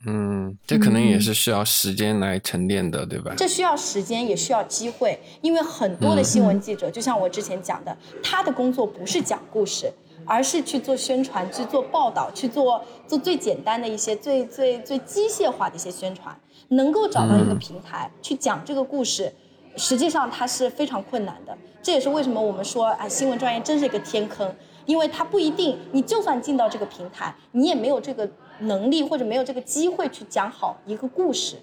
[0.05, 3.33] 嗯，这可能也是需要时间来沉淀的，对吧？
[3.37, 9.91] 这需要时间，也需要机会，因为很多的新闻记者，就像我之前讲的，他的工作不是讲故事，
[10.27, 16.37] 而是去做宣传、去做报道、去做做最简单的一些、最最最机械化的一些宣传。
[16.69, 19.33] 能够找到一个平台去讲这个故事，
[19.77, 21.57] 实际上它是非常困难的。
[21.81, 24.53] 这也是为什么我们说，哎，新闻专业真是一个天坑，
[24.85, 28.29] 因为它不一定，你就算进到这个平台，你也没有这个。
[28.61, 31.57] 能力或者没有这个机会去讲好一个故事，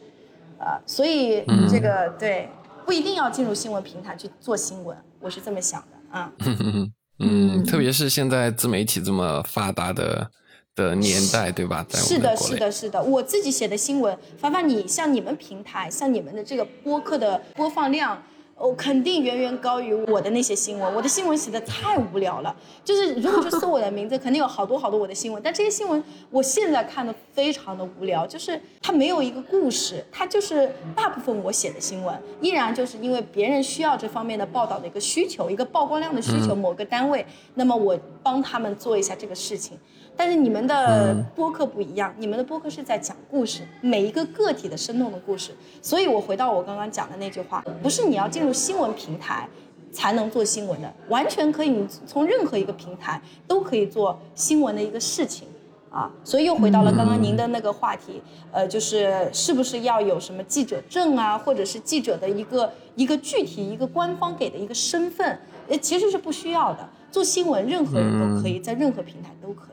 [0.58, 2.49] 呃，所以这个对
[2.86, 6.32] 不一定要进入新闻平台去做新闻，我是这么想的啊。
[7.19, 10.29] 嗯，特别是现在自媒体这么发达的
[10.75, 11.86] 的年代，对吧？
[11.93, 13.01] 是的，是的，是的。
[13.01, 18.21] 我自己写的新闻，凡凡你像你们平台，像你们的这个播客的播放量。
[18.55, 22.55] 我肯定远远高于我的那些新闻，我的新闻写的太无聊了。
[22.83, 39.77] 就是如果去搜我的名字， 肯定有好多好多我的新闻，但这些新闻我现在看的非常的无聊，就是它没有一个故事，它就是大部分我写的新闻，依然就是因为别人需要这方面的报道的一个需求，一个曝光量的需求，某个单位，那么我帮他们做一下这个事情。
[40.15, 45.52] 但是你们的播客不一样，你们的播客是在讲故事，每一个个体的生动的故事。
[45.82, 49.47] 所以我回到我刚刚讲的那句话，不是你要进入新闻平台
[49.91, 55.47] 才能做新闻的，完全可以，你从任何一个平台都可以做新闻的一个事情，
[55.89, 58.21] 啊，所以又回到了刚刚您的那个话题，
[58.52, 69.72] 呃，就是是不是要有什么记者证啊，或者是记者的一个一个具体一个官方给的一个身份，呃，其实是不需要的，做新闻任何人都可以，在任何平台都可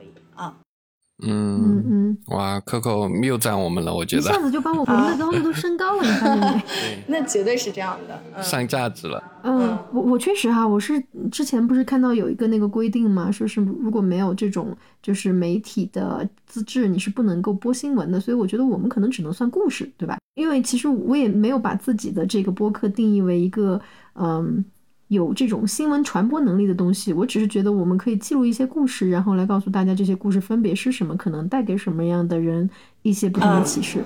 [1.21, 6.63] 啊，嗯嗯，哇，Coco 谬赞我们了，我觉得一下子就把我们的高度都升高了，你发现没？
[7.07, 9.23] 那绝对是这样的，上价值了。
[9.43, 11.01] 嗯，我我确实哈，我是
[11.31, 18.19] 之前不是看到有一个那个规定嘛，说是如果没有这种就是媒体的资质，你是不能够播新闻的。
[18.19, 20.17] 所以我觉得我们可能只能算故事，对吧？
[20.35, 23.79] 因为其实我也没有把自己的这个播客定义为一个
[24.15, 24.63] 嗯。
[25.11, 27.11] 有这种新闻传播能力的东西。
[27.11, 32.69] 我只是觉得我们可以记录一些故事，然后来告诉大家这些故事分别是什么，可能带给什么样的人
[33.01, 34.01] 一些不同的启示。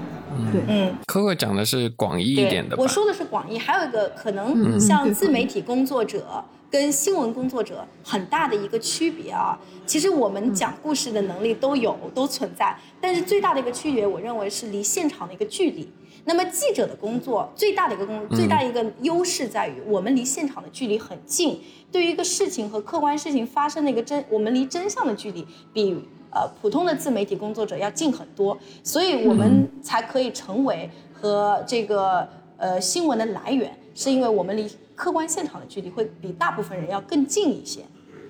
[0.51, 2.75] 对，嗯，Coco 讲的是广义一点的？
[2.77, 9.59] 我说的是广义，还有一个可嗯能嗯像自媒体工作者跟新闻工作者很大的一个区别啊。
[9.85, 15.87] 其实我们讲故事的能力都有，都存在，但是最大的一个区别，我认为是离现场的一个距离。
[16.25, 21.61] 那么记者的工作最大的一个工最大一个优势在于，我们离现场的距离很近，
[21.91, 25.95] 对于一个事情和客观事情发生的一个真，我们离真相的距离比
[26.31, 37.81] 呃普通的自媒体工作者要近很多，所以我们才可以成为和这个呃新闻的来源，是因为我们离客观现场的距离会比大部分人要更近一些，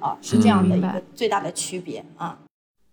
[0.01, 2.37] 啊，是这样的一个最大的区别啊。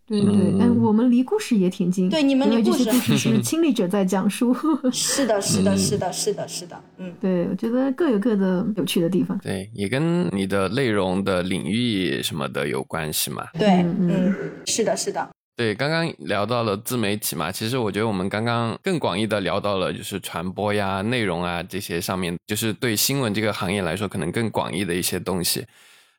[0.06, 4.54] 对对，嗯但我们离故事也挺近，对你们离故 事是亲历者在讲述。
[4.92, 7.14] 是的，是的，是的，是的，是的，嗯。
[7.20, 9.38] 对，我觉得各有各的有趣的地方。
[9.38, 13.46] 对，也跟你的内容的领域什么的有关系嘛。
[13.58, 14.34] 对，嗯，
[14.66, 25.64] 是的，是的，对，刚刚聊到了自媒体嘛，其实我觉得我们刚刚更广义的聊到了就是传播呀、内容啊这些上面，就是对新闻这个行业来说可能更广义的一些东西。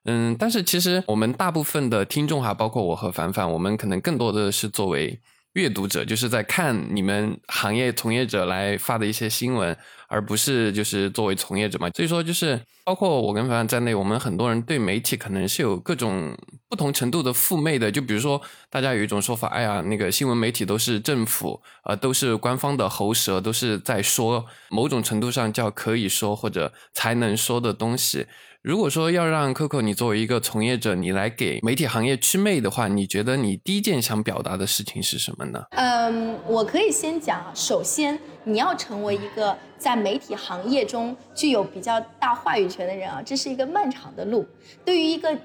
[0.05, 5.19] 嗯，但是其实我们大部分的听众哈，包括我和凡凡，我们可能更多的是作为
[5.53, 9.77] 阅读者，就是在看你们行业从业者来发的一些新闻，
[10.07, 11.89] 而不是就是作为从业者嘛。
[11.91, 16.35] 所以说，就是包括我跟凡凡在内，我们很多人对媒体可能是有各种
[16.67, 17.91] 不同程度的负媚的。
[17.91, 28.25] 就比如说，大家有一种说法，哎呀，那个新闻媒体都是政府，呃，都是官方的喉舌，都是在说某种程度上叫可以说或者才能说的东西。
[28.63, 35.61] 如果说要让 Coco 你作为一个从业者，你来给媒体行业祛魅的话，你觉得你第一件想表达的事情是什么呢？
[35.71, 44.47] 嗯，我可以先讲，首先你要成为一个在媒体行业中具有比较大话语权的人啊，这是一个漫长的路。
[44.85, 45.37] 对于一个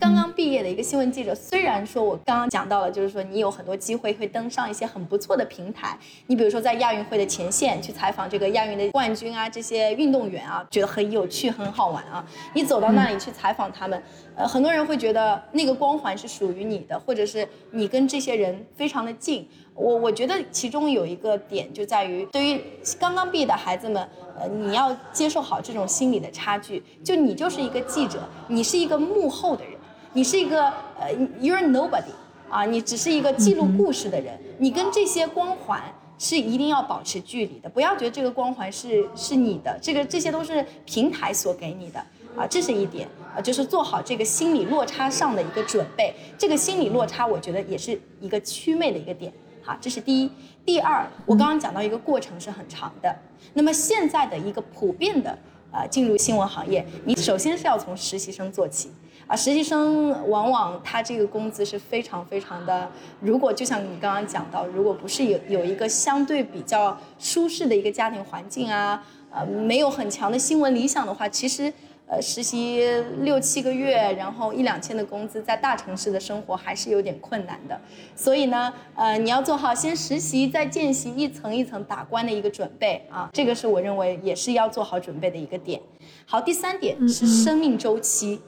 [0.00, 12.24] 刚刚毕业的一个新闻记者，虽然说我刚刚讲到了，就是说你有很多机会会登上一些很不错的平台，你比如说在亚运会的前线去采访这个亚运的冠军啊，这些运动员啊，觉得很有趣、很好玩啊。
[12.54, 14.02] 你走到那里去采访他们，
[14.34, 19.46] 呃，很多人会觉得那个光环是属于你的，或者是你跟这些人非常的近。
[19.74, 22.62] 我我觉得其中有一个点就在于，对于
[22.98, 24.08] 刚刚毕业的孩子们，
[24.38, 26.82] 呃，你要接受好这种心理的差距。
[27.02, 29.73] 就你就是一个记者，你是一个幕后的人，
[30.14, 32.12] 你是一个呃，you're nobody
[32.48, 35.82] 啊，你只是一个记录故事的人，你跟这些光环
[36.18, 41.98] 是一定要保持距离的，不要觉得这个光环是是你的，这个这些都是平台所给你的
[42.36, 46.14] 啊，这是一点啊，就是做好这个心理落差上的一个准备。
[46.38, 49.32] 这个心理落差，我觉得也是一个祛魅的一个点。
[49.62, 50.30] 好，这是第一。
[50.64, 53.12] 第二，我刚刚讲到一个过程是很长的。
[53.54, 55.36] 那么现在的一个普遍的
[55.72, 58.92] 呃进入新闻行业，你首先是要从实习生做起
[59.26, 59.36] 啊。
[59.36, 71.72] 实习生往往他这个工资是非常非常的，如果就像你刚刚讲到，如果不是有有一个相对比较舒适的一个家庭环境啊，呃，没有很强的新闻理想的话，其实。
[72.06, 72.86] 呃，实习
[73.22, 77.80] 六七个月，然后一两千的工资，在大城市的生活还是有点困难的。
[78.14, 85.80] 所以呢，呃，你要做好先实习再见习，一层一层打关的一个准备啊，这个是我认为也是要做好准备的一个点。
[86.26, 88.38] 好，第三点是生命周期，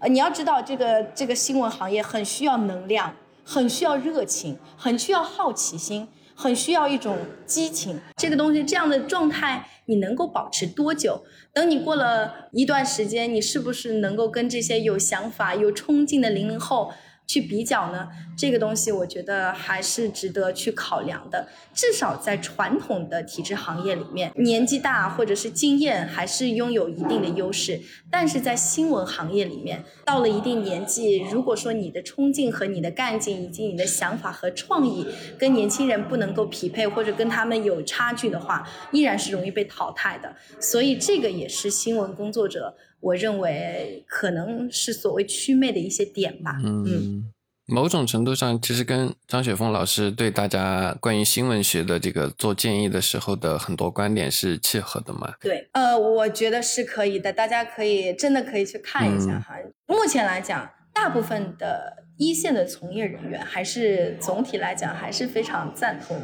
[0.00, 6.08] 呃，你要知道这个这个新闻行业很需要能量，很需要热情，很需要好奇心。
[6.38, 7.16] 很需要一种
[7.46, 11.24] 激情，这个东西这样的状态你能够保持多久？
[11.54, 16.92] 等你过了一段时间，你是不是能够跟这些有想法、有冲劲的零零后
[17.26, 18.08] 去比较呢？
[18.38, 21.48] 这个东西我觉得还是值得去考量的。
[21.74, 27.80] 至少在传统的体制行业里面，年纪大或者是经验还是拥有一定的优势。
[28.10, 35.06] 但是在新闻行业里面，到了一定年纪，如果说你的冲劲和你的干劲，以及你的想法和创意
[35.38, 40.34] 跟年轻人不能够匹配，或者跟他们有差距的话，依然是容易被淘汰的。
[40.60, 46.56] 所以这个也是新闻工作者，我认为可能是所谓祛魅的一些点吧。
[46.64, 47.32] 嗯。
[47.68, 55.34] 某种程度上，其实跟张雪峰老师对大家关于新闻学的这个做建议的时候的很多观点是契合的嘛？
[55.40, 59.56] 对，呃，我觉得是可以的，大家可以真的可以去看一下哈。
[59.56, 66.16] 嗯、目前来讲，大部分的一线的从业人员还是总体来讲还是非常赞同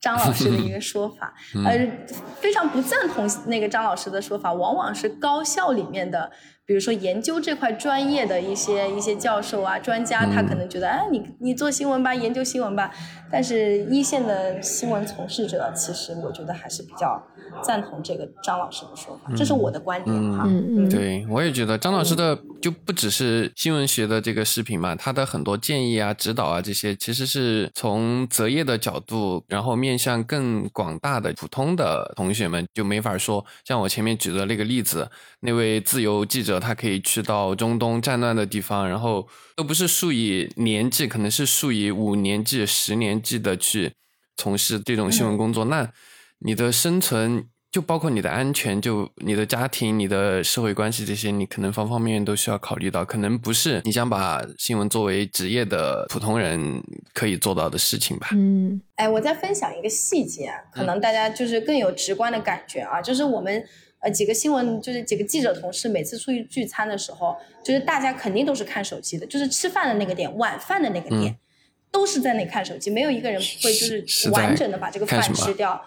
[0.00, 2.06] 张老师的一个 说法，嗯、呃，
[2.40, 6.30] 非常不赞同那个张老师的说法，往往是高校里面的。
[6.68, 12.90] 比如说研究这块专业的一些一些教授啊、专家，他可能觉得，哎，你你做新闻吧，研究新闻吧。
[13.32, 17.22] 但是一线的新闻从事者，其实我觉得还是比较
[17.62, 20.44] 赞同这个张老师的说法，这是我的观点哈。
[20.46, 33.42] 嗯嗯，对我也觉得张老师的就不只是新闻学的这个视频嘛，他的很多建议啊、指导啊这些，其实是从择业的角度，然后面向更广大的普通的同学们，就没法说。
[33.64, 35.10] 像我前面举的那个例子，
[35.40, 36.57] 那位自由记者。
[36.58, 43.92] 他可以去到中东战乱的地方，然后都不是数以年计，可能是数以五年计、十年计的去
[44.36, 45.64] 从事这种新闻工作。
[45.64, 45.90] 那
[46.40, 53.04] 你的生存就包括你的安全，就你的家庭、你的社会关系这些，你可能方方面面都需要考虑到。
[53.04, 56.82] 可能不是你想把新闻作为职业的普通人
[57.12, 58.28] 可以做到的事情吧？
[58.32, 63.64] 嗯，哎，我再分享一个细节，可能大家就是更有直观的感觉啊，就是我们。
[64.00, 71.36] 呃，几个新闻就是几个记者同事，每次出去聚餐的时候，就是大家肯定都是看手机的，就是吃饭的那个点，晚饭的那个点，
[71.90, 75.82] 都是在那看手机，没有一个人会就是完整的把这个饭吃掉。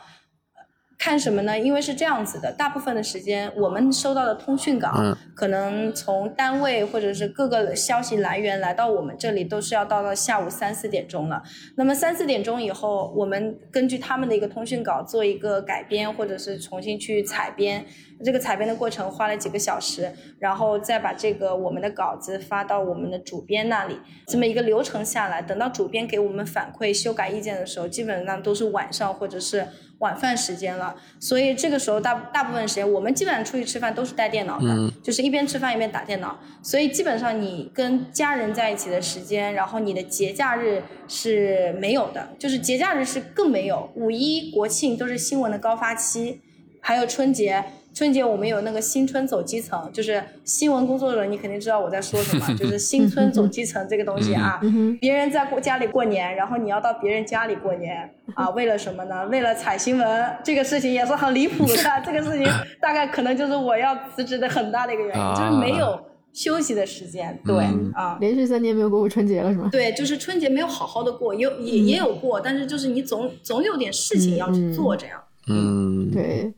[1.02, 1.58] 看什么呢？
[1.58, 4.94] 因为是这样子的，大部分的时间我们收到的通讯稿，
[5.34, 11.42] 可能从单位或者是各个消息来源来到我们这里，都是要到了下午三四点钟了。
[11.76, 17.84] 那么三四点钟以后，我们根据他们的一个通讯稿做一个改编，或者是重新去采编。
[18.24, 23.98] 这个采编的过程花了几个小时，然后再把这个我们的稿子发到我们的主编那里，
[24.28, 29.66] 这么一个流程下来，等到主编给我们反馈修改意见的时候，基本上都是晚上或者是
[30.02, 30.96] 晚饭时间了。
[31.20, 36.38] 所以这个时候大大部分时间，我们基本上出去吃饭都是带电脑的，就是一边吃饭一边打电脑。
[36.62, 43.90] 所以基本上你跟家人在一起的时间，然后你的节假日是没有的，就是节假日是更没有。
[43.96, 46.42] 五一、国庆都是新闻的高发期，
[46.82, 47.64] 还有春节。
[47.94, 54.62] 春节我们有那个新春走基层，就是新闻工作者，你肯定知道我在说什么，就是新春走基层这个东西啊。
[55.02, 59.28] 别人在过家里过年，然后你要到别人家里过年啊，为了什么呢？
[59.28, 61.74] 为了采新闻，这个事情也是很离谱的。
[62.06, 62.48] 这个事情
[62.80, 66.00] 大概可能就是我要辞职的很大的一个原因，就是没有
[66.32, 67.38] 休息的时间。
[67.46, 69.68] 对啊，连续三年没有过过春节了是吗？
[69.70, 75.22] 对，就是春节没有好好的过，有也也有过，但是就是你总总有点事情要去做，这样。
[75.50, 76.54] 嗯，对。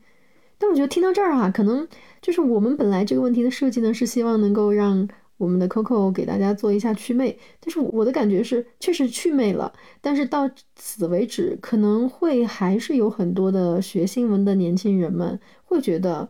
[0.64, 1.86] 但我觉得听到这儿哈，可能
[2.22, 5.06] 就是我们本来这个问题的设计呢，是希望能够让
[5.36, 7.38] 我们的 Coco 给大家做一下祛魅。
[7.60, 9.70] 但是我的感觉是，确实祛魅了。
[10.00, 16.26] 但是到此为止，可能会还是有很多的学新闻的年轻人们会觉得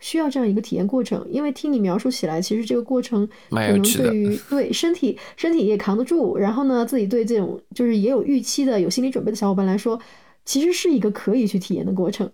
[0.00, 1.24] 需要这样一个体验过程。
[1.30, 10.00] 因为听你描述起来，其实这个过程可能对于 对身体身体也扛得住，然后呢，自己对这种就是也有预期的、有心理准备的小伙伴来说，
[10.44, 12.28] 其实是一个可以去体验的过程。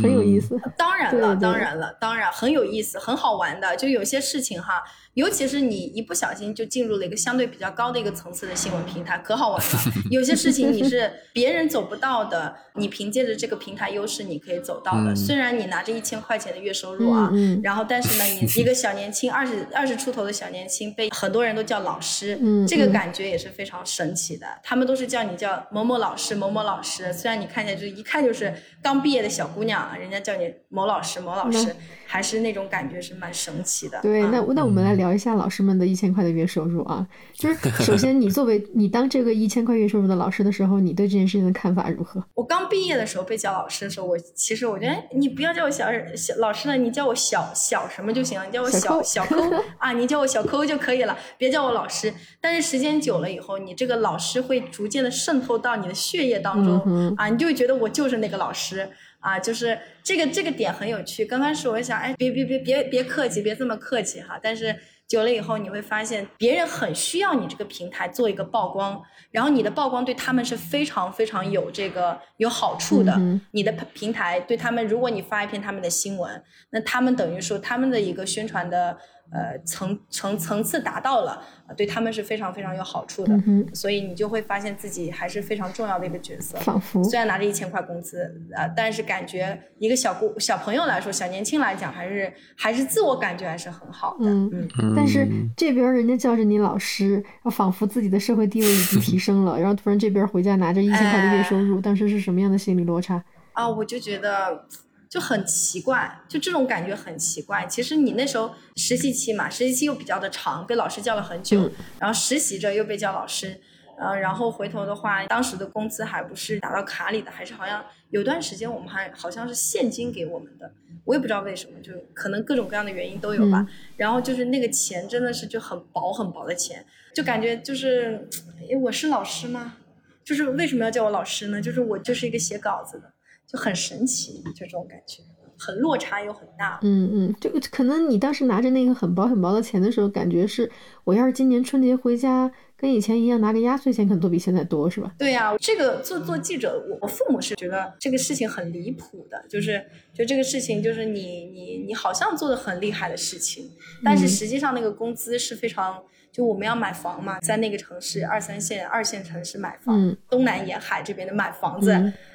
[0.00, 3.76] 很有意思，当然了，当然了，当然很有意思，很好玩的。
[3.76, 4.82] 就有些事情哈，
[5.18, 9.78] 尤其是你一不小心就进入了一个相对比较高的一个层次的新闻平台，可好玩了。
[10.12, 15.16] 有些事情你是别人走不到的，你凭借着这个平台优势，你可以走到的。
[15.16, 17.32] 虽然你拿着一千块钱的月收入啊，
[17.64, 22.38] 然后但是呢， 你一个小年轻，二十二十出头的小年轻，被很多人都叫老师，
[22.68, 24.46] 这个感觉也是非常神奇的。
[24.62, 27.12] 他们都是叫你叫某某老师，某某老师。
[27.12, 29.96] 虽然你看起来就一看就是刚毕业的小姑娘啊。
[29.98, 31.74] 人家叫你某老师，某老师，
[32.06, 33.98] 还是那种感觉是蛮神奇的。
[34.00, 37.06] 对，那那我们来聊一下老师们的一千块的月收入啊。
[37.34, 42.24] 就是首先，你作为 你当这个一千块月收入的老师的时候，你对这件事情的看法如何？
[42.34, 45.86] 我刚毕业的时候被叫老师的时候，我其实我觉得你不要叫我小
[46.16, 49.36] 小老师了，你叫我小小什么就行了，你叫我小小抠
[49.78, 52.12] 啊，你叫我小抠就可以了，别叫我老师。
[52.40, 58.88] 但是时间久了以后，你这个老师会逐渐的渗透到你的血液当中啊，你就会觉得我就是那个老师。
[59.20, 61.24] 啊，就是这个这个点很有趣。
[61.24, 64.38] 刚开始我想，哎，别别别别别客气，别这么客气哈。
[64.40, 64.72] 但是
[65.08, 73.18] 久了以后，你会发现别人很需要你这个平台做一个曝光，然后你的曝光对他们是非常非常有这个有好处的。
[73.52, 78.98] 你的平台对他们，如果你发一篇他们的新闻，那他们等于说他们的一个宣传的。
[79.30, 81.42] 呃，层层层次达到了，
[81.76, 83.38] 对他们是非常非常有好处的，
[83.74, 86.56] 所以你就会发现自己还是非常重要的一个角色。
[86.60, 88.22] 仿佛虽然拿着一千块工资，
[88.56, 94.30] 呃，但是感觉一个小姑小朋友来说，小年轻来讲，还是还是自我感觉还是很好的。
[94.30, 94.94] 嗯嗯。
[94.96, 103.22] 但是这边人家叫着你老师，仿佛自己的社会地位已经提升了， 然后突然这边回家拿着一千块的月收入，当时是什么样的心理落差？
[103.52, 104.64] 啊，我就觉得。
[105.08, 107.66] 就很奇怪，就这种感觉很奇怪。
[107.66, 113.60] 其实你那时候实习期嘛，实习期又比较的长，被老师叫了很久，然后实习着又被叫老师，
[113.98, 120.70] 呃，然后回头的话，当时的工资还不是打到卡里的，还是好像有段时间我们还好像是现金给我们的，
[121.04, 123.66] 我也不知道为什么，就可能各种各样的原因都有吧。
[123.96, 126.84] 然后就是那个钱真的是就很薄很薄的钱，
[127.14, 128.28] 就感觉就是，
[128.70, 129.76] 哎，我是老师吗？
[130.22, 131.62] 就是为什么要叫我老师呢？
[131.62, 133.10] 就是我就是一个写稿子的，
[133.50, 135.22] 就很神奇，就这种感觉。
[135.60, 140.70] 很落差又很大，嗯嗯，就可能你当时拿着那个很薄很薄的钱的时候，感觉是
[141.02, 145.12] 我要是今年春节回家跟以前一样拿个压岁钱，可能都比现在多，是吧？
[145.18, 149.84] 对呀，这个做做记者，我我父母是觉得这个事情很离谱的，就是
[150.14, 153.68] 就这个事情就是你你你好像做的很厉害的事情，
[154.04, 156.00] 但是实际上那个工资是非常。
[156.30, 161.90] 就我们要买房嘛，在那个城市二三线、二线城市买房，东南沿海这边的买房子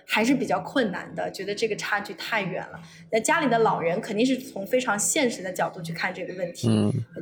[0.05, 2.79] 还是比较困难的，觉得这个差距太远了。
[3.11, 6.69] 那家里的老人肯定是从非常现实的角度去看这个问题，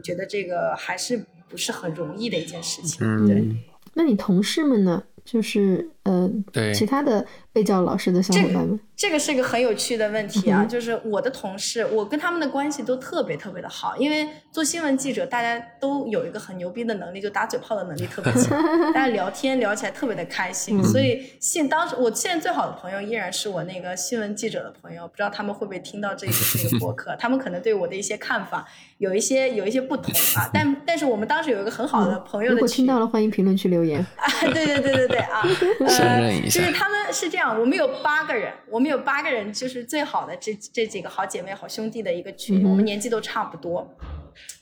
[0.04, 3.28] 觉得这个还是不是很容易的一件事情。
[3.28, 3.48] 对，
[3.94, 5.04] 那你同事们呢？
[5.24, 7.24] 就是呃，对其他的
[7.54, 8.82] 被叫老师的小伙伴们，这个
[9.20, 10.66] 是一个很有趣的问题啊。
[10.66, 18.62] 就是我的同事，我跟他们的关系都特别特别的好，因为做新闻记者，大家都有一个很牛逼的能力，就打嘴炮的能力特别强，
[18.94, 20.84] 大家聊天聊起来特别的开心。
[20.84, 30.50] 所以现当时，我现在最好的朋友依然是我那个新闻记者的朋友，不知道他们会不会听到这个这个博客， 他们可能对我的一些看法有一些有一些不同啊。
[30.54, 34.06] 但 但是我们当时有一个很好的朋友的，如果听到了，欢迎评论区留言。
[34.18, 35.42] 啊，对对对对对啊，
[35.88, 43.96] 呃，就是他们是这样，我们有八个人，我们有八个人，就是最好的这这几个好姐妹、好兄弟的一个群，我们年纪都差不多，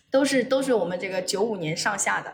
[0.09, 2.33] 都是都是我们这个九五年上下的。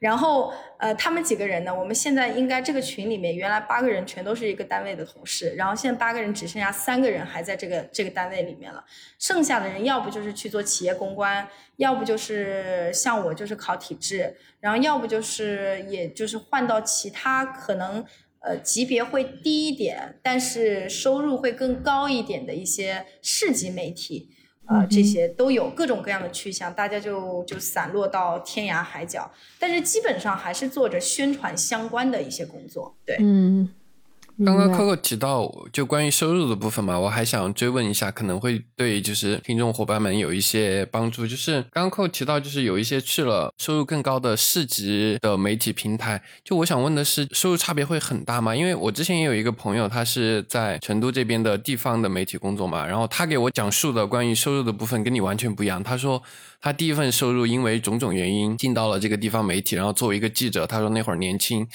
[0.00, 1.74] 然后，呃，他们几个人呢？
[1.74, 8.84] 我们现在应该这个群里面，原来八个人全都是一个单位的同事，然后现在八个人只剩下三个人还在这个这个单位里面了，
[9.18, 18.04] 剩下的人要不就是去做企业公关，要不就是像我就是考体制，然后要不就是也就是换到其他可能
[18.44, 24.30] 呃级别会低一点，但是收入会更高一点的一些市级媒体。
[24.66, 33.68] 呃，这些都有各种各样的去向，大家就就散落到天涯海角，但是基本上还是做着宣传相关的一些工作，对，嗯。
[34.42, 41.24] 刚刚 Coco 提到就关于收入的部分嘛，我还想追问一下，可能会对就是听众伙伴们有一些帮助。
[41.24, 48.56] 就是刚刚 Coco 提到，就是有一些去了收入更高的市级的媒体平台，就我想问的是，收入差别会很大吗？
[48.56, 55.80] 因为我之前也有一个朋友，他是在成都这边的地方的媒体工作嘛，然后他给我讲述的关于收入的部分跟你完全不一样。
[55.80, 56.20] 他说
[56.60, 61.68] 他第一份收入因为种种原因进到了这个地方媒体，然后作为一个记者，他说那会儿年轻。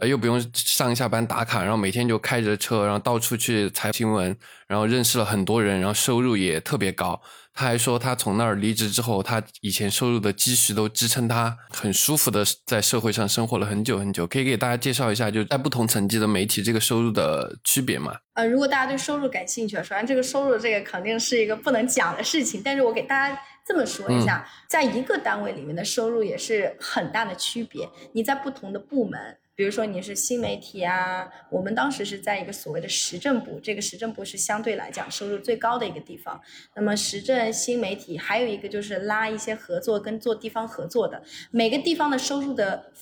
[0.00, 4.34] 呃，又不用上下班打卡，然后每天就开着车，然后到处去采新闻，
[4.66, 7.20] 然后认识了很多人，然后收入也特别高。
[7.54, 14.26] 他还说，他从那儿离职之后，他以前收入的积蓄都支撑他很舒服的在社会上生活了很久很久。
[14.26, 18.16] 可以给大家介绍一下，就在不同层级的媒体这个收入的区别吗？
[18.32, 27.86] 呃，如果大家对收入感兴趣，首先这个收入这个肯定是一个不能讲的事情，但是我给大家这么说一下，在一个单位里面的收入也是很大的区别。
[28.14, 29.36] 你在不同的部门。
[29.54, 36.40] 比如说你是新媒体啊，我们当时是在一个所谓的时政部，这个时政部是相对来讲收入最高的一个地方。
[36.74, 42.92] 那么时政、新媒体还有一个就是拉一些合作跟做地方合作的，每个地方的收入的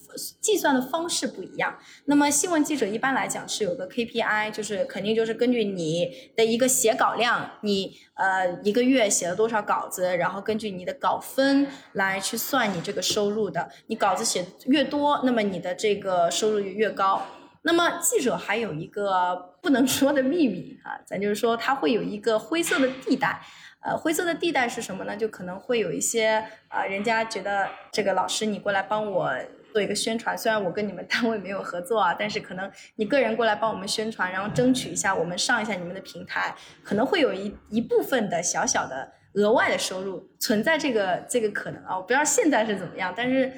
[0.40, 1.78] 计算的方式不一样。
[2.06, 7.96] 那么新闻记者一般来讲是有个 KPI，就是肯定就是根据你的一个写稿量，你。
[8.20, 13.70] 呃，一个月写了多少稿子，然后根据你的稿分来去算你这个收入的。
[13.86, 17.22] 你稿子写越多，那么你的这个收入就越高。
[17.62, 23.40] 那么记者还有一个不能说的秘密啊，咱就是说他会有一个灰色的地带。
[23.80, 25.16] 呃，灰色的地带是什么呢？
[25.16, 29.34] 就可能会有一些呃，人家觉得这个老师你过来帮我。
[29.72, 43.52] 做一个宣传，虽然我跟你们 单位没有合作啊，但是可能你个人过来帮我们宣传，然后争取一下我们上一下你们的平台，可能会有一一部分的小小的额外的收入存在这个这个可能啊，我不知道现在是怎么样，但是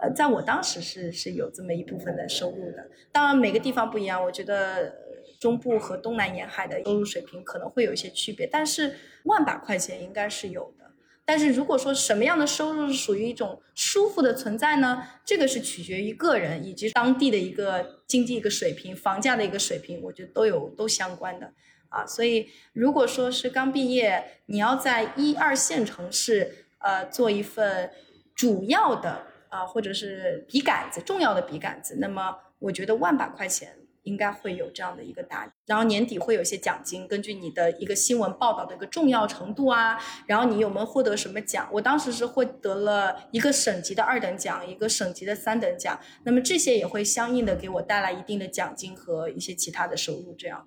[0.00, 2.88] 呃，在我当时是是有这么一部分的收入的。
[3.10, 4.94] 当然每个地方不一样，我觉得
[5.40, 8.94] 中部和东南沿海的收入水平可能会有一些区别，但是
[9.24, 10.87] 万把块钱应该是有的。
[11.28, 15.06] 但是如果说什么样的收入是属于一种舒服的存在呢？
[15.26, 21.52] 这个是取决于个人以及当地的一个经济一个水平、房价的一个水平，我觉得都有都相关的
[21.90, 22.06] 啊。
[22.06, 27.90] 所以如果说是刚毕业，你要在一二线城市呃做一份
[28.34, 33.76] 主要的啊或者是笔杆子、重要的笔杆子，那么我觉得万把块钱。
[34.08, 35.52] 应该会有这样的一个答。
[35.66, 41.68] 然后年底会有一些奖金，根据你的一个新闻报道的一个重要程度啊，然后你有没有获得什么奖？
[41.70, 50.66] 我当时是获得了一个省级的二等奖，一个省级的三等奖，那么这些也会相应的给我带来一定的奖金和一些其他的收入，这样。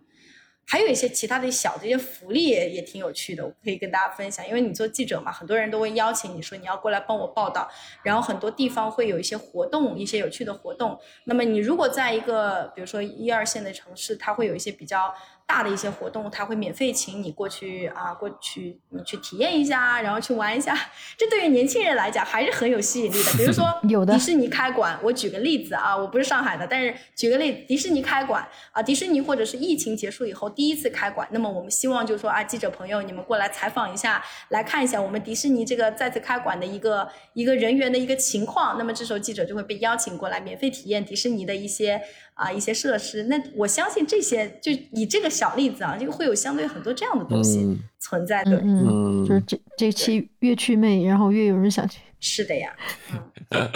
[0.67, 4.47] 还有一些其他的小的一些福利也也挺有趣的，我可以跟大家分享。
[4.47, 7.69] 因为你做记者嘛，很多人都会邀请你说你要过来帮我报道，
[8.03, 10.97] 然后很多地方会有一些活动，一些有趣的活动。
[11.25, 15.13] 那么你如果在一个比如说一二线的城市，它会有一些比较。
[15.51, 20.73] 大的一些活动，他会免费请你过去啊，过去你去体验一下，然后去玩一下。
[21.17, 23.31] 这对于年轻人来讲还是很有吸引力的。
[23.33, 38.77] 比如说， 有的迪士尼开馆，我举个例子啊，我不是上海的，但是举个例子，迪士尼开馆啊，迪士尼或者是疫情结束以后第一次开馆，那么我们希望就是说啊，记者朋友你们过来采访一下，来看一下我们迪士尼这个再次开馆的一个一个人员的一个情况。
[38.77, 42.01] 那么这时候记者就会被邀请过来，免费体验迪士尼的一些。
[42.41, 48.59] 啊，一些设施，那我相信这些就以这个小例子啊，这个会有相对很多这样的东西存在的。
[48.63, 51.99] 嗯，就是这这期越去魅，然后越有人想去。
[52.19, 52.71] 是的呀，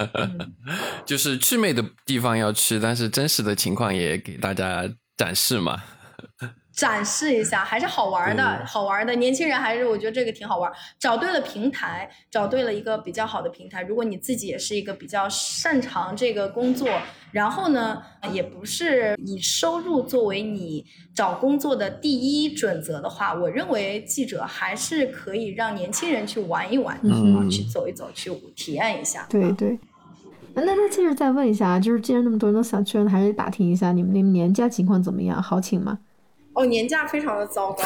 [1.06, 5.84] 就是去魅的地方要去，但是真实的情况也给大家展示嘛。
[6.76, 10.70] 展示一下还是好玩的，好玩的年轻人还是我觉得这个挺好玩。
[11.00, 13.82] 找对了平台，找对了一个比较好的平台。
[13.84, 16.90] 如果你自己也是一个比较擅长这个工作，
[17.32, 18.02] 然后呢，
[18.34, 29.26] 也不是以收入作为你找工作的第一准则的话，我认为记者还是可以让年轻人去玩一玩，嗯，去走一走，去体验一下。
[29.30, 29.80] 对对。
[30.54, 36.00] 那那接着再问一下，就是既然那么多人都想去，还是打听一下你们那边年假情况怎么样，好请吗？
[36.56, 37.84] 哦，年假非常的糟糕。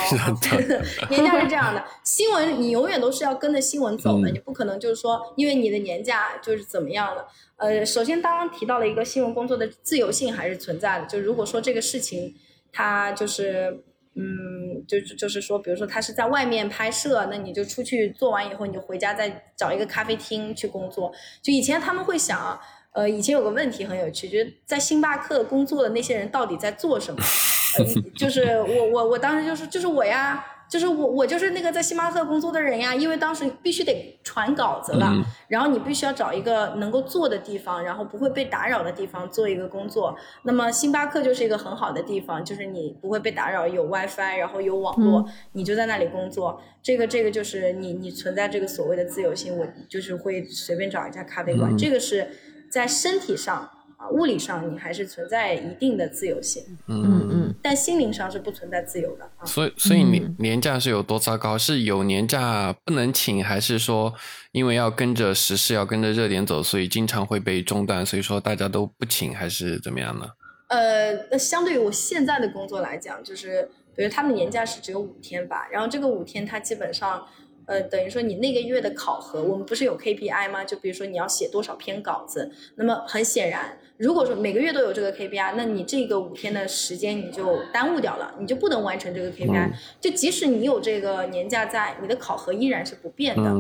[1.10, 7.28] 年假是这样的，新闻你永远都是要跟着新闻走的，你不可能就是说，因为你的年假就是怎么样了。
[7.58, 12.34] 呃，首先刚刚提到了一个新闻工作的自由性还是存在的，就如果说这个事情
[12.72, 13.84] 它就是，
[14.16, 21.12] 嗯，就就是说，比如说他是在外面拍摄，那你就出去做完以后，你就回家再找一个咖啡厅去工作。
[21.42, 22.60] 就以前他们会想，
[22.94, 27.22] 呃，以前有个问题很有趣，就是在星巴克工作的那些人到底在做什么？
[28.18, 35.14] 就是我我我当时就是就是我呀，就是我我就是那个在星巴克工作的人呀，因为当时必须得传稿子了，
[35.48, 40.16] 然后你必须要找一个能够坐的地方，然后不会被打扰的地方做一个工作。
[40.44, 45.24] 那么星巴克就是一个很好的地方，就是你不会被打扰，有 WiFi，然后有网络，
[45.54, 46.60] 你就在那里工作。
[46.82, 52.28] 这个这个就是你你存在这个所谓的自由性，我就是会随便找一家咖啡馆，这个是
[52.72, 53.70] 在身体上。
[54.00, 59.44] 啊，物理上你还是存在一定的自由性，嗯嗯，但心灵上是不存在自由的啊。
[59.46, 61.58] 所以，所以年年假是有多糟糕？
[61.58, 64.14] 是有年假不能请，还是说
[64.54, 68.06] 因为要跟着时事、要跟着热点走，所以经常会被中断？
[68.06, 70.26] 所以说大家都不请，还是怎么样呢？
[70.70, 77.28] 呃，那相对于我现在的工作来讲，就是比如他们年假是只有五天吧，然后这个五天他基本上。
[77.70, 80.66] 呃，等于说你那个月的考核，我们不是有 KPI 吗？
[80.66, 89.72] 就比如说你要写多少篇稿子，那么很显然，如果说每个月都有这个 KPI，那你这个五天的时间你就耽误掉了，你就不能完成这个 KPI。
[90.02, 93.52] 就即使你有这个年假在，你的考核依然是不变的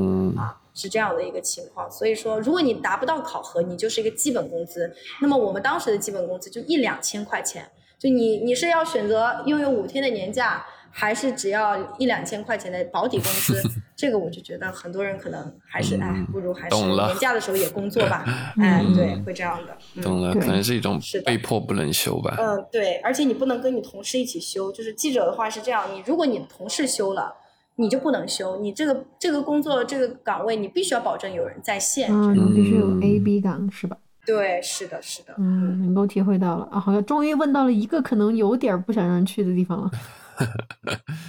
[0.41, 1.91] 啊，是这样的一个情况。
[1.91, 4.91] 所以说，如果你达不到考核，你就是一个基本工资。
[5.22, 10.66] 那么我们当时的基本工资就一两千块钱，就你你是要选择拥有五天的年假。
[10.92, 13.62] 还是只要一两千块钱的保底工资，
[13.96, 18.24] 这个我就觉得很多人可能还是哎，不如还是年假的时候也工作吧。
[18.60, 20.02] 哎，对，会这样的。
[20.02, 22.36] 懂了，可能是一种被迫不能休吧。
[22.40, 24.72] 嗯，对，而且你不能跟你同事一起休。
[24.72, 27.34] 就是记者的话是这样，你如果你同事休了，
[27.76, 28.60] 你就不能休。
[28.60, 32.10] 你这个这个工作这个岗位，你必须要保证有人在线。
[32.12, 33.98] 嗯，必须有 A、B 岗是吧？
[34.26, 35.34] 对，是的，是的。
[35.38, 39.90] 嗯，能够体会到了啊，好像终于问到了一个可能有点不想让人去的地方了。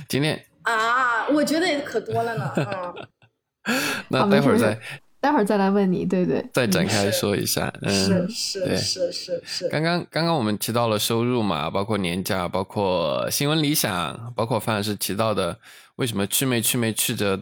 [0.09, 2.53] 今天啊，我觉得也可多了呢。
[2.57, 2.95] 嗯，
[4.09, 4.79] 那待会儿再，
[5.21, 7.73] 待会儿再来问你，对对，再展开说一下。
[7.83, 9.69] 嗯，是是是是是。
[9.69, 15.59] 刚刚刚刚我们提到了收入嘛，包括年假，包括新闻理想，包括范老师提到的，
[15.97, 17.41] 为什么去没去没去着，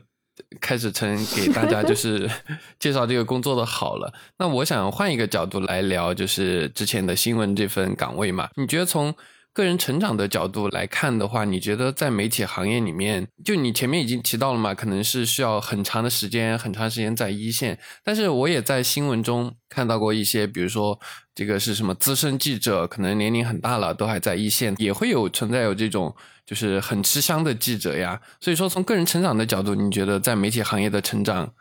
[0.60, 2.30] 开始成给大家就是
[2.78, 4.12] 介绍这个工作的好了。
[4.38, 9.14] 那我想换一个角度来聊，就是之前的新闻这份岗位嘛，你觉得从？
[9.58, 17.76] 个人成长的角度来看的话，你觉得在媒体行业里面，就你前面已经提到了嘛，可能是需要很长的时间，很长时间在一线。
[18.04, 21.00] 但是我也在新闻中看到过一些，比如说
[21.34, 26.14] 这个是什么资深记者，可能年龄很大了，都还在一线，也会有存在有这种
[26.46, 28.20] 就是很吃香的记者呀。
[28.40, 31.52] 所以说，从个人成长的角度，你觉得在媒体行业的成长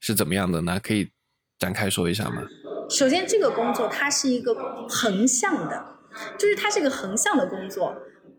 [0.00, 0.80] 是怎么样的呢？
[0.82, 1.10] 可以
[1.58, 2.44] 展开说一下吗？
[2.88, 4.54] 首先，这个工作它是一个
[4.88, 5.91] 横向的。
[6.38, 7.96] 就是它是个横向的工作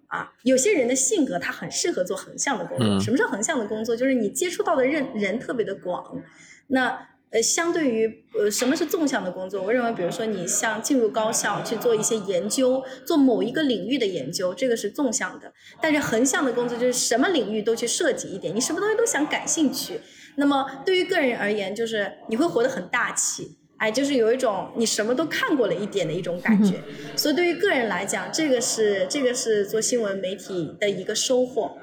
[0.08, 0.34] 啊。
[0.44, 2.88] 有些人的性格他很适合做横向的工作。
[2.88, 3.96] 嗯什么是横向的工作？
[3.96, 6.22] 就是你接触到的人人特别的广。
[6.68, 9.64] 那呃，相对于呃，什么是纵向的工作？
[9.64, 15.52] 我认为，比如说你像进入高校去做一些研究，做某一个领域的研究，这个是纵向的。
[15.82, 20.00] 但是横向的工作就是什么领域都去涉及一点，你什么东西都想感兴趣。
[20.36, 26.82] 那么对于个人而言，就是你会活得很大气，哎，就是有一种你什么都看过了一点的一种感觉。
[27.18, 31.76] 所以对于个人来讲，这个是这个是做新闻媒体的一个收获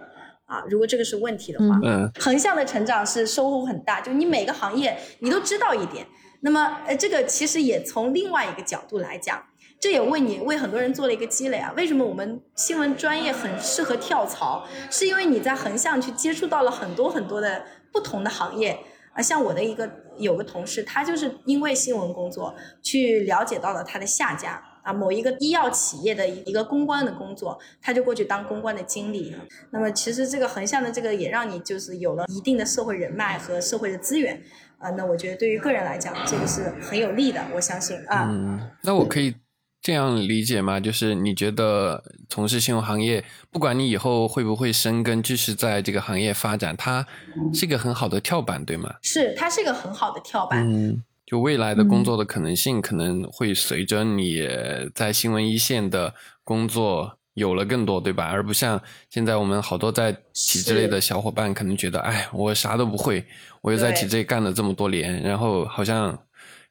[0.47, 0.65] 啊。
[0.71, 6.07] 如果这个是问题的话，嗯横向的成长是收获很大，就你每个行业你都知道一点。
[6.41, 9.45] 那么，呃，这个其实也从另外一个角度来讲，
[9.79, 11.71] 这也为你为很多人做了一个积累啊。
[11.77, 14.67] 为什么我们新闻专业很适合跳槽？
[14.91, 18.79] 是因为你在横向去接触到了很多很多的不同的行业
[19.23, 24.63] 像我的一个有个同事，他就是因为新闻工作去了解到了他的下家。
[24.83, 29.37] 啊，某一个医药企业的一个公关的工作，他就过去当公关的经理。
[29.73, 34.43] 那么其实这个横向的这个也让你就是有了一定的社会人脉和社会的资源。
[34.79, 38.27] 啊，那我觉得对于个人来讲，这个是很有利的，我相信啊。
[38.31, 39.35] 嗯，那我可以
[39.83, 40.79] 这样理解吗？
[40.79, 47.07] 就是你觉得从事新闻行业，不管你以后会不会深耕，继续在这个行业发展，它
[47.55, 48.95] 是一个很好的跳板，对吗？
[49.01, 50.71] 是，它是一个很好的跳板。
[50.71, 54.47] 嗯，就未来的工作的可能性可能会随着你
[54.95, 56.15] 在新闻一线的
[56.45, 58.27] 工作有了更多，对吧？
[58.27, 58.79] 而不像
[59.09, 63.25] 现在我们好多在体制内的小伙伴可能觉得，哎，我啥都不会，
[63.63, 66.19] 我又在体制内干了这么多年，然后好像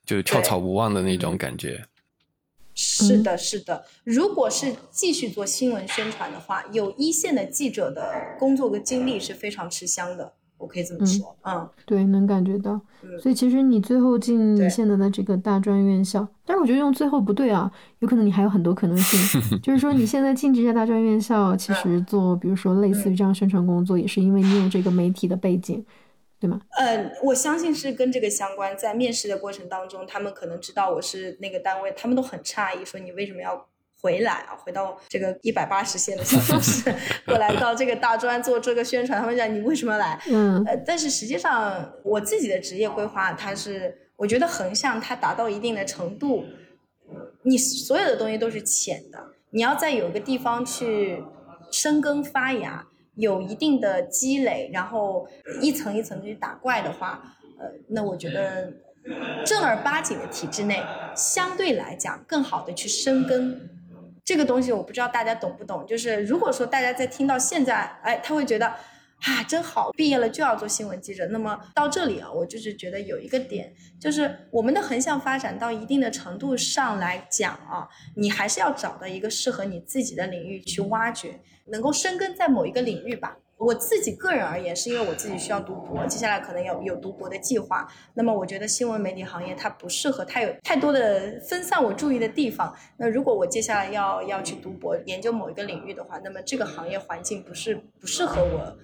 [0.05, 1.83] 就跳槽无望的那种感觉。
[2.81, 3.83] 是的，是的。
[4.05, 8.09] 如果是继续做新闻宣传的话，有一线的记者的
[8.39, 11.35] 工作和经历是非常吃香的，我可以这么说。
[11.43, 12.73] 嗯，对，能感觉到。
[13.01, 17.69] 嗯所以其实你最后进对你现在的这个大专院校，但是我觉得用最后不对啊，
[17.99, 19.41] 有可能你还有很多可能性。
[19.63, 25.85] 就是说你现在进这家大专院校，其实做比如说类似于这样宣传工作，也是因为你有这个媒体的背景，
[26.39, 26.61] 对吗？
[26.77, 28.77] 呃，我相信是跟这个相关。
[28.77, 33.67] 在面试的过程当中，他们可能知道我是那个单位，他们都很诧异，说你为什么要
[34.01, 34.55] 回来啊？
[34.55, 36.93] 回到这个一百八十线的小城市，
[37.27, 40.17] 过来到这个大专做这个宣传，他们讲你为什么要来？
[40.29, 46.45] 嗯呃，但是实际上我自己的职业规划，它是我觉得横向它达到一定的程度，
[47.43, 49.19] 你所有的东西都是浅的，
[49.49, 51.21] 你要在有个地方去
[51.69, 52.87] 生根发芽，
[53.19, 55.27] 有一定的积累，然后
[55.61, 58.71] 一层一层的去打怪的话，呃，那我觉得
[59.45, 60.81] 正儿八经的体制内，
[61.15, 63.69] 相对来讲更好的去生根。
[64.23, 71.25] 这个东西我不知道大家懂不懂，就是如果说大家在听到现在，哎，他会觉得啊，真好，毕业了就要做新闻记者。
[71.27, 81.39] 那么到这里啊，我就是觉得有一个点，就是我们的横向发展到一定的程度上来讲啊，你还是要找到一个适合你自己的领域去挖掘，
[81.71, 83.37] 能够深耕在某一个领域吧。
[83.57, 87.85] 我自己个人而言，是因为我自己需要读博，接下来可能有有读博的计划。
[88.13, 92.73] 那么我觉得新闻媒体行业它不适合，太有太多的分散我注意的地方。
[92.95, 98.77] 那如果我接下来要要去读博，研究某一个领域的话，那么这个行业环境不是不适合我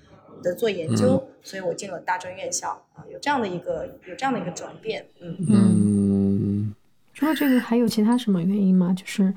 [0.43, 5.37] 的做研究，所以我进了大专院校啊，有这样的一个有这样的一个转变，嗯。
[5.49, 6.75] 嗯，
[7.13, 8.93] 除了这个，还有其他什么原因吗？
[8.93, 9.33] 就是，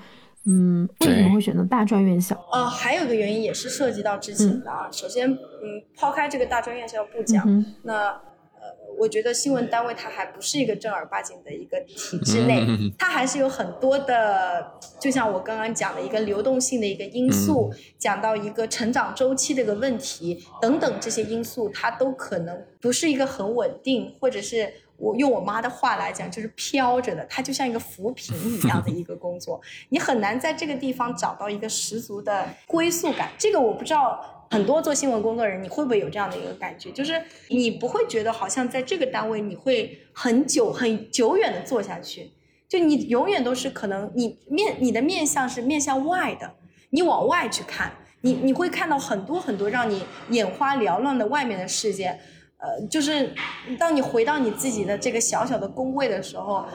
[0.46, 2.34] 嗯，为什么会选择大专院校？
[2.52, 4.88] 呃，还有一个原因也是涉及到之前的啊。
[4.90, 8.08] 首先，嗯，抛开这个大专院校不讲，嗯那
[8.54, 24.72] 呃，我觉得新闻单位它还不是一个正儿八经的一个体制内，嗯它还是有很多的，就像我刚刚讲的一个流动性的一个因素，讲到一个成长周期的一个问题等等这些因素，它都可能不是一个很稳定，或者是。
[24.98, 33.30] 我用我妈的话来讲，就是飘着的，它就像一个浮萍一样的一个工作， 你很难在这个地方找到一个十足的归宿感。
[33.38, 36.90] 这个我不知道，很多做新闻工作人，你会不会有这样的一个感觉？
[36.90, 42.32] 就是你不会觉得好像在这个单位你会很久很久远的做下去，
[42.68, 46.54] 就你永远都是可能你面你的面向是面向外的，
[46.90, 47.92] 你往外去看，
[48.22, 52.18] 你你会看到很多很多让你眼花缭乱的外面的世界。
[52.58, 53.30] 呃，就是
[53.78, 56.66] 当你回到你自己的这个小小的工位的时候，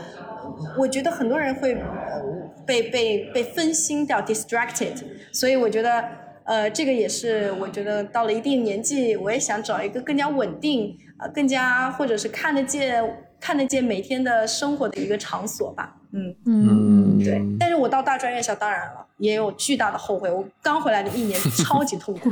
[0.77, 2.21] 我觉得很多人会呃
[2.65, 4.93] 被被被分心掉，distracted。
[5.33, 6.05] 所以我觉得，
[6.45, 15.97] 呃，这个也是我觉得到了一定年纪，我也想找一个更加稳定，呃，更加或者是看得见看得见每天的生活的一个场所吧。
[16.13, 17.41] 嗯，嗯，对。
[17.59, 20.29] 但是我到大专院校，当然了，也有巨大的后悔。
[20.31, 22.29] 我刚回来的一年 超级痛苦，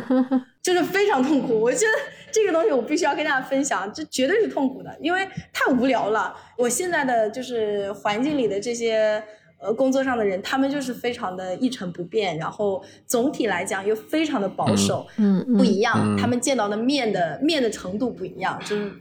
[0.61, 1.59] 就是非常痛苦。
[1.59, 1.91] 我觉得
[2.31, 6.35] 这个东西我必须要跟大家分享，这绝对是痛苦的，因为太无聊了。
[6.57, 9.23] 我现在的就是环境里的这些
[9.59, 18.91] 呃工作上的人，他们就是非常的一成不变，然后总体来讲又非常的保守，嗯嗯不一样，嗯他们见到的面的面的程度不一样，就是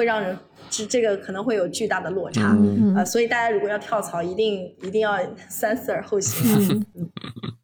[0.00, 0.34] 会让人
[0.70, 2.56] 这这个可能会有巨大的落差。
[2.58, 5.18] 嗯呃，所以大家如果要跳槽，一定一定要
[5.50, 6.84] 三思而后行啊。
[6.94, 7.10] 嗯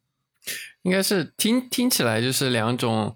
[0.83, 3.13] 应该是听听起来就是两种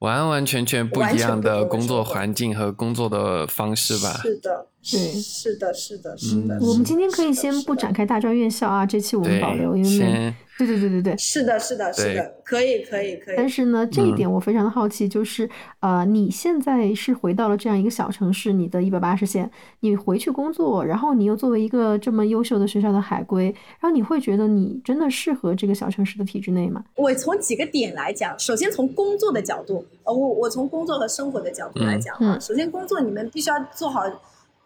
[0.00, 4.18] 完完全全不一样的工作环境和工作的方式吧。
[4.22, 6.56] 是的，对是的，是的，是的。
[6.56, 7.74] 嗯我们今天可以先不。
[7.84, 11.16] 展开大专院校啊，这期我们保留，因为对对对对对。
[11.18, 13.34] 是的，是的，是的，可以，可以，可以。
[13.36, 15.46] 但是呢，这一嗯点我非常的好奇，就是
[15.80, 23.46] 呃，你现在是回到了这样一个小城市，你的一百八十线，你回去工作，然后你又作为一个这么优秀的学校的海归，
[23.80, 26.82] 然后你会觉得你真的适合这个小城市的体制内吗？
[26.94, 34.02] 我从几个点来讲，首先从工作的角度，呃，我我从工作和生活的角度来讲啊，嗯首先工作你们必须要做好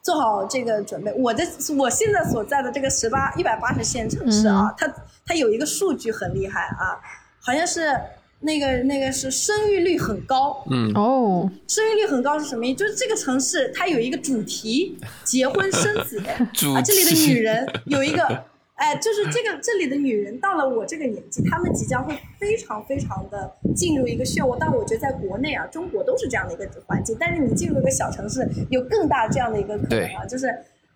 [0.03, 1.13] 做好这个准备。
[1.15, 1.43] 我的
[1.77, 4.93] 我现在所在的这个十八一百八十线城市啊，它
[5.27, 7.01] 它有一个数据很厉害啊，
[7.41, 7.95] 好像是
[8.41, 10.93] 那个那个是生育率很高，嗯。
[10.95, 12.79] 哦，生育率很高是什么意思？
[12.79, 16.23] 就是这个城市它有一个主题，结婚生子。
[16.53, 18.45] 主 啊，这里的女人有一个，
[18.79, 24.57] 哎，就是这个这里的女人到了我这个年纪，她们即将会非常非常的进入一个漩涡。
[24.59, 30.47] 但我觉得在国内啊，中国都是这样的一个环境，但是你进入一个小城市，有更大这样的一个可能啊，就是。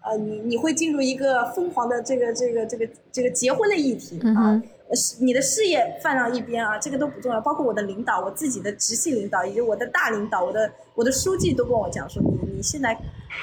[0.04, 4.60] 呃，你你会进入一个疯狂的这个这个这个这个结婚的议题啊
[5.20, 7.40] 你的事业放到一边啊，这个都不重要。
[7.40, 12.94] 包括我的领导，我自己的直系领导，以及我的大领导，我的我的书记都跟我讲说，你你现在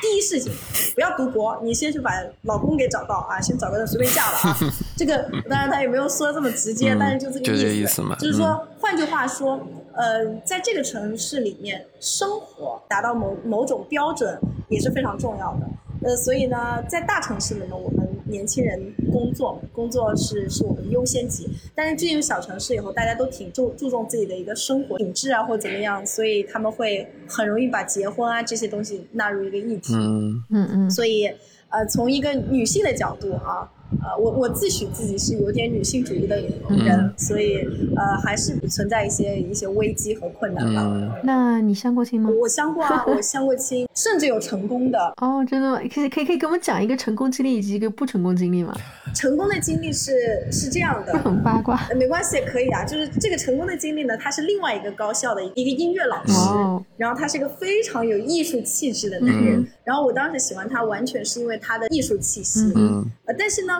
[0.01, 0.51] 第一事情
[0.93, 2.11] 不要读博，你先去把
[2.43, 4.57] 老公给找到啊，先找个人随便嫁了啊。
[4.95, 5.17] 这个
[5.49, 9.59] 当然他也没有说这么直接，嗯但是就这个意意思嘛就是说，换句话说，
[9.93, 15.67] 呃，在这个城市里面生活达到某某种标准也是非常重要的。
[16.01, 17.98] 呃，所以呢，在大城市里面，我们
[18.29, 29.93] 年轻人工作工作是是我们的优先级，但是进入小城市以后，大家都挺注注重自己的一个生活品质啊，或者怎么样，所以他们会很容易把结婚啊这些东西纳入一个议题。
[29.93, 30.43] 嗯。
[30.49, 30.91] 嗯嗯。
[30.91, 31.25] 所以，
[31.69, 33.69] 呃，从一个女性的角度啊，
[34.01, 37.57] 呃，我我自诩自己是有点女性主义的人，嗯所以
[37.95, 40.81] 呃，还是存在一些一些危机和困难吧。
[40.85, 42.29] 嗯那你相过亲吗？
[42.29, 45.13] 我相过啊，我相过亲，甚至有成功的。
[45.17, 45.81] 哦，真的吗？
[45.93, 48.75] 可以可以可以给我们讲一个成功经历以及一个不成功经历吗？
[49.15, 50.11] 成功的经历是
[50.51, 51.75] 是这样的，很八卦。
[51.89, 52.85] 呃没关系，可以啊。
[52.85, 59.59] 就是这个成功的经历呢，他是另外一个高校的一个音乐老师，哦，然后他是一个非常有艺术气质的男人。
[59.59, 62.71] 嗯然后我当时喜欢他，完全是因为他的艺术气息。
[62.75, 63.73] 嗯呃，但是呢，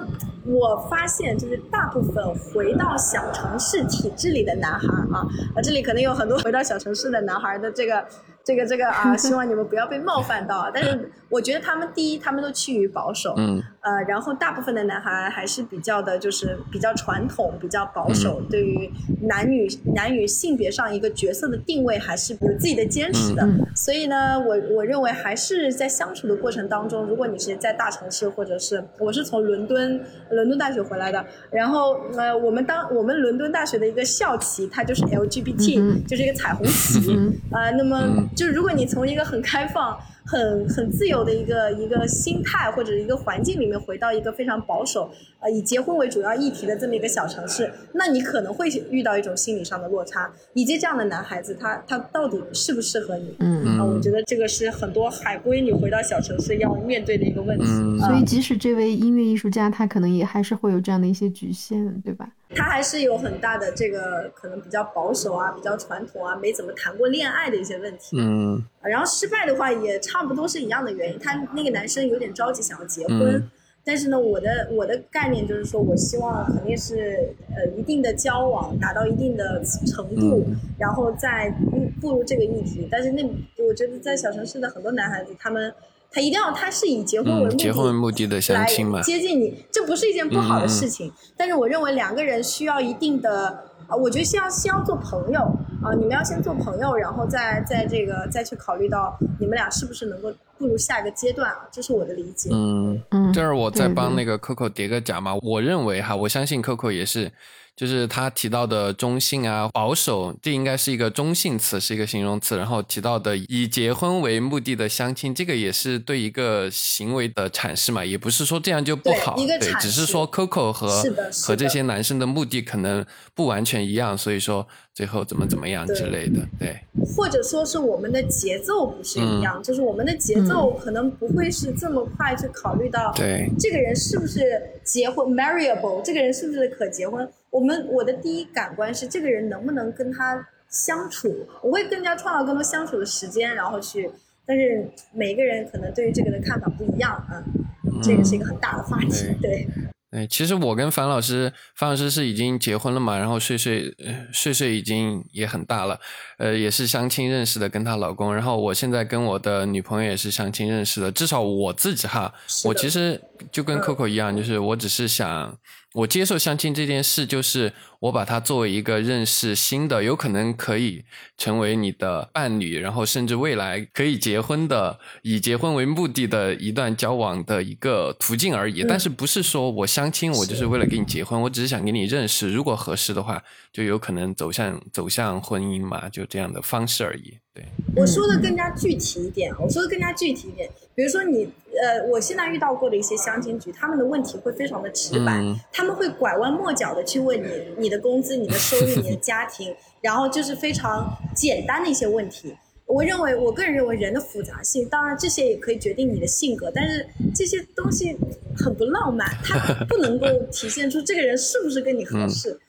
[0.44, 5.22] 我发现就是大部分回到小城市体制里的男孩儿啊，
[5.54, 8.04] 啊，这里可能有很多回到小城市的男孩儿的这个。
[8.50, 10.72] 这个这个啊， 希望你们不要被冒犯到啊！
[10.74, 13.62] 但是我觉得他们第一，他们都趋于保守，嗯。
[13.82, 18.92] 呃，然后大部分的男孩还是比较的，就是比较传统、比较保守，对于
[19.22, 23.44] 男女男女性别上一个角色的定位还是有自己的坚持的。
[23.46, 37.16] 嗯所以呢，我我认为还是在相处的过程当中，如果你是在大城市，或者是我是从伦敦伦敦大学回来的，然后呃，我们当我们伦敦大学的一个校旗，它就是 LGBT，、嗯就是一个彩虹旗。
[37.16, 45.12] 嗯呃，那么嗯就是如果你从一个很开放、很很自由的一个一个心态或者一个环境里面回到一个非常保守、
[45.42, 53.36] 呃以结婚为主要议题的这么一个小城市，那你可能会遇到一种心理上的落差，以及这样的男孩子他他到底适不适合你？
[53.40, 57.66] 嗯，啊，我觉得这个是很多海归女回到小城市要面对的一个问题。
[58.00, 62.30] 所以即使这位音乐艺术家，他可能也还是会有这样的一些局限，对吧？
[62.56, 68.18] 他还是有很大的这个可能比较保守啊、比较传统啊、没怎么谈过恋爱的一些问题。
[68.20, 73.52] 嗯然后失败的话也差不多是一样的原因，他那个男生有点着急想要结婚，嗯
[73.86, 82.88] 但是呢，我的我的概念就是说我希望肯定是呃一定的交往达到一定的程度，嗯然后再步步入这个议题。
[82.92, 83.24] 但是那
[83.68, 85.74] 我觉得在小城市的很多男孩子，他们
[86.12, 91.12] 他一定要他是以结婚为目嗯，的，结婚为目的的相来亲嘛，接近你，这不是一件不好的嗯事情。
[91.38, 95.40] 但是我认为两个人需要一定的啊，我觉得先要先要做朋友
[95.84, 102.50] 啊，你们要先做朋友，然后再再这个再去考虑到你们俩是不是能够步入下一个阶段啊，这是我的理解。
[102.52, 103.02] 嗯。
[103.12, 107.32] 嗯，这儿我再对对帮那个 Coco 叠个甲嘛，我认为哈，我相信 Coco 也是，
[107.80, 112.58] 就是他提到的中性啊、保守，这应该是一个中性词，是一个形容词。
[112.58, 121.02] 然后提到的以结婚为目的的相亲，这个也是对一个行为的阐释嘛，也不是说这样就不好，对，只是说 Coco 和
[121.48, 124.68] 和这些男生的目的可能不完全一样，所以说
[125.00, 126.78] 最后怎么怎么样之类的，对。
[127.16, 137.26] 或者说是我们的节奏不是一样，就是我们的节奏可能不会是这么快去考虑到，对这个人是不是结婚 marriable，这个人是不是可结婚？
[137.50, 141.34] 我们我的第一感官是这个人能不能跟他相处，
[141.64, 144.12] 我会更加创造更多相处的时间，然后去。
[144.46, 149.66] 但是每个人可能对于这个的看法不一样嗯，这个是一个很大的话题，对。
[150.12, 153.96] 对，其实我跟樊老师，樊老师是已经结婚了嘛，然后睡睡
[154.34, 156.00] 睡睡已经也很大了，
[156.38, 158.34] 呃，也是相亲认识的，跟她老公。
[158.34, 162.34] 然后我现在跟我的女朋友也是相亲认识的，至少我自己哈，
[162.66, 165.58] 我其实就跟 Coco 一样，就是我只是想。
[165.96, 171.04] 我接受相亲这件事，就是我把它作为一个认识新的，有可能可以
[171.36, 178.86] 成为你的伴侣，然后甚至未来可以结婚的，以结婚为目的的一段交往的一个途径而已。
[178.88, 187.40] 但是不是说我相亲，我就是为了跟你结婚，我只是想跟你认识，如果合适的话，就有可能走向走向婚姻嘛，就这样的方式而已。
[187.60, 190.70] 对，我说的更加具体一点，我说的更加具体一点。
[190.96, 191.46] 比如说你，
[191.82, 197.48] 呃，我现在遇到过的一些相亲局，他们的问题会非常的直白，他们会拐弯抹角的去问你
[197.78, 202.56] 你的工资、你的收入、你的家庭， 然后就是非常简单的一些问题。
[202.86, 207.06] 我认为，我个人认为人的复杂性，当然这些也可以决定你的性格，但是
[207.36, 208.18] 这些东西
[208.58, 212.60] 很不浪漫，它不能够体现出这个人是不是跟你合适。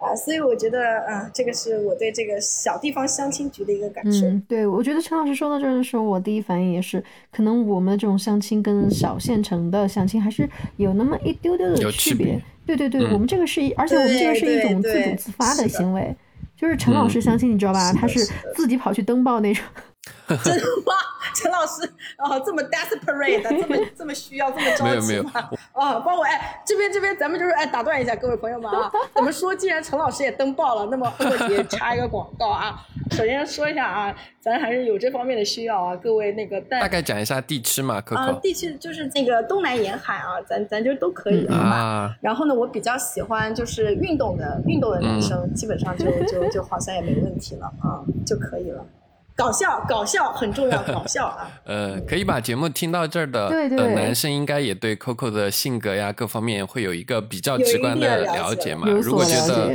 [0.00, 4.26] 啊，所以我觉得，啊，这个是我对这个小地方相亲局的一个感受。
[4.26, 10.48] 嗯，对，我觉得陈老师说到这儿的时候，我第一反应也是，可能我们这种相亲跟小县城的相亲还是
[10.78, 12.40] 有那么一丢丢的区别。
[12.64, 16.16] 对对对，我们这个是，而且我们这个是一种自主自发的行为，
[16.56, 17.92] 就是陈老师相亲，你知道吧？
[17.92, 18.20] 他是
[18.54, 19.62] 自己跑去登报那种。
[20.44, 20.94] 真的吗？
[21.34, 21.82] 陈老师
[22.16, 25.30] 啊，这么 desperate， 这么这么需要，这么着急吗？
[25.72, 32.84] 啊，帮我哎，这边这边，咱们就是哎，打断一下各位朋友们啊，怎么说，既然陈老师也登报了，那么过节插一个广告啊。
[33.12, 38.32] 首先说一下啊，咱还是有这方面的需要啊，各位那个大概讲一下地区嘛，可可。
[38.40, 42.14] 地区就是那个东南沿海啊，咱咱就都可以啊。
[42.20, 48.84] 然后呢，我比较喜欢就是运动的运动的男生，基本上就就就好像也没问题了啊，就可以了。
[49.40, 51.50] 搞笑，搞笑很重要， 搞笑啊！
[51.64, 58.86] 呃，可以把节目听到这儿的的男生，应该也对 Coco 的性格呀各方面会有一个比较直观的了解嘛。
[58.88, 59.72] 如果觉得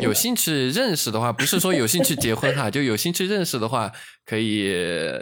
[0.00, 3.90] 有兴趣认识的话，不是说有兴趣结婚哈，就有兴趣认识的话，
[4.24, 4.72] 可以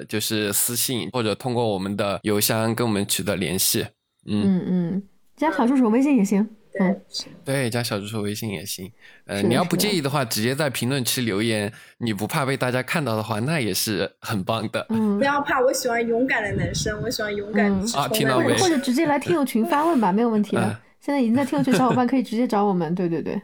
[0.07, 3.87] 就是私信或者通过我们的邮箱跟我们取得联系。
[4.27, 5.03] 嗯嗯，
[5.37, 6.47] 加小助手微信也行。
[6.73, 6.97] 对，
[7.45, 8.91] 对，加小助手微信也行。
[9.27, 14.87] 呃，你要不介意的话，直接在评论区留言，你不怕被大家看到的话，那也是很棒的。
[14.91, 18.57] 嗯， 不要怕，我喜欢勇敢的男生，我喜欢勇敢啊，听到没？
[18.59, 20.81] 或者直接来听友群发问吧，没有问题的。
[21.01, 22.95] 现在已经在听友群，小伙伴可以直接找我们。
[22.95, 23.41] 对对对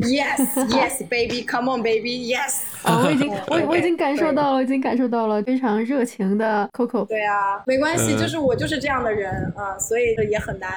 [0.00, 2.62] ，Yes Yes Baby，Come on Baby，Yes。
[2.82, 7.06] 啊，我已经 我我已经感受到了，已经感受到了非常热情的 Coco。
[7.06, 10.70] 对啊，没关系，就是我就是这样的人啊，所以也很难。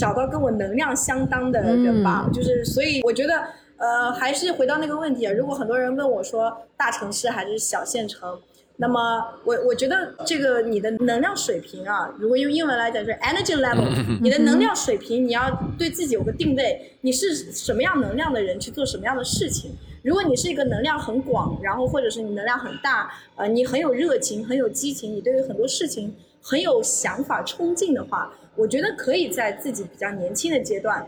[0.00, 3.34] 找到跟我能量相当的人吧，就是所以我觉得，
[3.76, 5.32] 呃，还是回到那个问题啊。
[5.32, 8.40] 如果很多人问我说大城市还是小县城，
[8.76, 13.86] 那么我我觉得这个你的能量水平啊，如果用英文来讲就是 energy level，
[14.22, 19.76] 你的能量水平你要对自己有个定位，你是什么样能量的人去做什么样的事情。
[20.02, 28.32] 如果你是一个能量很广，然后或者是你能量很大，呃，你很有热情，很有激情，你对于很多事情很有想法冲劲的话。
[28.60, 31.06] 我觉得可以在自己比较年轻的阶段，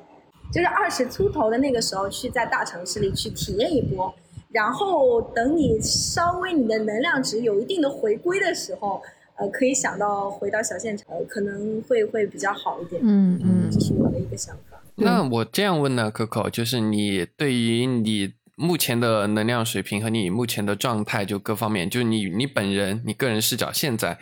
[0.50, 4.14] 就是二十出头的那个时候，去在大城市里去体验一波，
[4.50, 9.02] 然后等你稍微你的能量值有一定的回归的时候，
[9.36, 13.02] 呃，可以想到回到小县城，可能会会比较好一点。
[13.04, 14.82] 嗯嗯，这是我的一个想法。
[14.94, 24.18] 那我这样问呢，Coco，就是你对于你目前的能量水平和你目前的状态，就各方面，就你你本人你个人视角现在。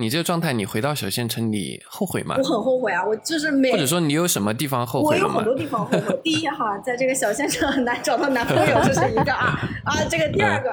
[0.00, 2.34] 你这个状态，你回到小县城，你后悔吗？
[2.38, 3.04] 我很后悔啊！
[3.04, 6.18] 我就是每或者说你有什么地方后悔我有很多地方后悔。
[6.24, 10.02] 第一哈，在这个小县城很难找到男朋友，这是一个啊啊！
[10.08, 10.72] 这个第二个。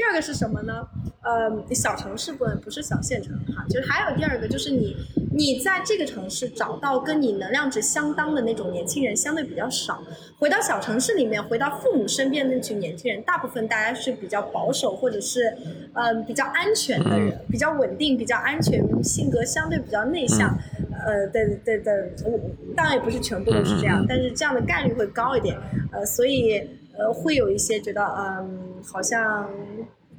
[0.00, 0.88] 第二个是什么呢？
[1.20, 4.96] 呃，小城市不不是小县城哈，就是还有第二个就是你
[5.30, 10.02] 你在这个城市找到跟你能量值相当的那种年轻人相对比较少。
[10.38, 15.54] 回到小城市里面，回到父母身边的那群年轻人，大部分大家是比较保守或者是
[15.92, 20.56] 嗯比较安全的人，比较稳定、比较安全，性格相对比较内向。
[21.04, 21.92] 呃，对对对，
[22.24, 22.40] 我
[22.74, 25.58] 当然也不是全部都是这样，但是这样的概率会高一点，
[25.92, 26.58] 呃，所以
[26.96, 29.46] 呃会有一些觉得嗯，好像。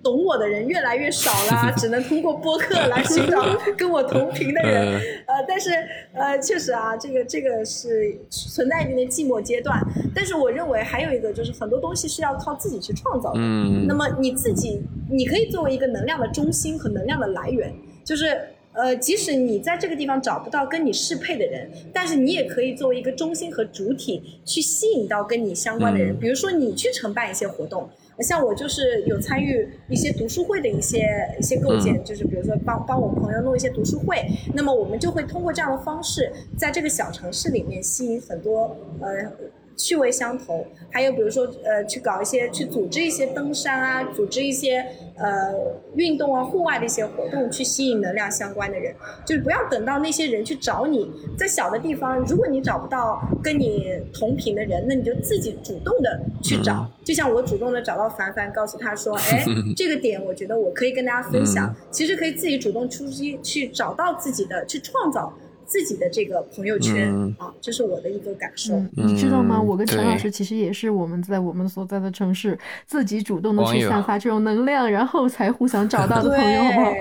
[0.03, 3.43] 懂我的人越来越少了， 只能通过播客来 寻找
[3.77, 4.99] 跟我同频的人。
[5.27, 5.71] 呃，但是
[6.13, 9.79] 呃，确实啊，这个这个是存在一定的寂寞阶段。
[10.13, 13.39] 但是我认为还有一个就是很多东西是要靠自己去创造的。
[13.39, 13.85] 嗯。
[13.87, 17.73] 那么你自己，你可以作为一个能量的中心和能量的来源，
[18.03, 18.39] 就是
[18.73, 26.17] 呃，即使你在这个地方找不到跟你适配的人，但是你也可以作为一个中心和主体去吸引到跟你相关的人。
[26.17, 27.89] 比如说你去承办一些活动。
[28.21, 31.07] 像我就是有参与一些读书会的一些
[31.39, 34.23] 一些构建，就是比如说帮帮我朋友弄一些读书会，
[34.53, 39.31] 那么我们就会通过这样的方式，在这个小城市里面吸引很多呃。
[39.75, 44.85] 趣味相投，还有比如说，呃，去搞一些，去组织一些登山啊，组织一些
[45.15, 45.53] 呃
[45.95, 48.93] 运动啊，户外的一些活动，去吸引能量相关的人。
[49.25, 56.89] 就是不要等到那些人去找你，在小的地方，如果你找不到跟你同频的人，那你就自己主动的去找。
[57.03, 59.43] 就像我主动的找到凡凡，告诉他说，哎，
[59.75, 61.73] 这个点我觉得我可以跟大家分享。
[61.89, 65.33] 其实可以自己主动出击，去找到自己的，去创造。
[65.71, 68.73] 自己的这个朋友圈啊，这是我的一个感受。
[68.91, 69.61] 你知道吗？
[69.61, 76.93] 我跟陈老师其实也是我们在我们所在的城市自己主动的去散发这种能量，然后才互相找到的朋友，好不好？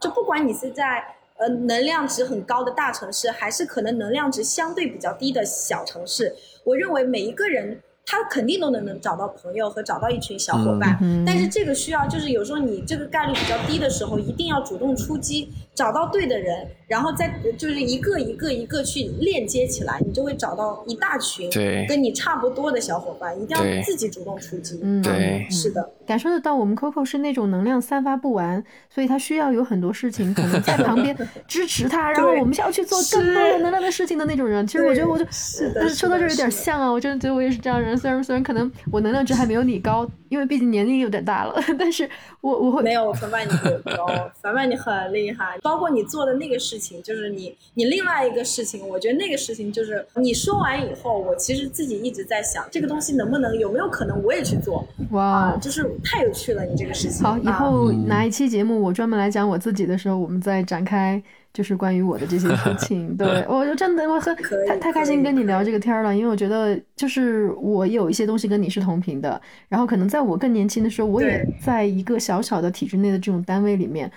[0.00, 1.04] 就不管你是在
[1.36, 6.34] 呃能量值很高的大城市，还是可能能量值相对比较低的小城市，
[6.64, 7.80] 我认为每一个人。
[8.08, 10.96] 他肯定都能能找到朋友和找到一群小伙伴，
[11.26, 21.50] 但是这个需要就是有时候你这个概率比较低的时候，一定要主动出击，找到对的人，然后再就是一个一个一个去链接起来，你就会找到一大群
[21.86, 24.80] 跟你差不多的小伙伴，一定要自己主动出击。
[24.82, 31.14] 嗯，对，是的，感受得到我们 Coco 是那种能量散发不完，所以他需要有很多事情可能在旁边
[31.46, 34.66] 支持他，然后我们需要去做更多的能量的事情的那种人。
[34.66, 37.94] 其实我觉得我就说到这有点像啊，我真的觉得我也是这样人。
[37.96, 42.08] 虽然虽然可能我能量值还没有你高，因为毕竟年龄有点大了， 但是
[42.40, 43.50] 我我会没有凡凡你
[43.94, 44.06] 高，
[44.40, 54.86] 凡凡你很厉害，包括你做的那个事情，就是你你另外一个事情，我觉得那个事情就是你说完以后，我其实自己一直在想，这个东西能不能有没有可能我也去做？
[55.10, 57.26] 哇，就是太有趣了，你这个事情。
[57.26, 61.20] 好，以后哪一期节目我专门来讲我自己的时候，我们再展开。
[61.56, 64.36] 就是关于我的这些事情， 对我就真的我很
[64.68, 69.40] 太太开心跟你聊这个天了，因为我觉得就是我有一些东西跟你是同频的，
[69.70, 74.12] 然后可能在我更年轻的时候，我也在一个小小的体制内的这种单位里面，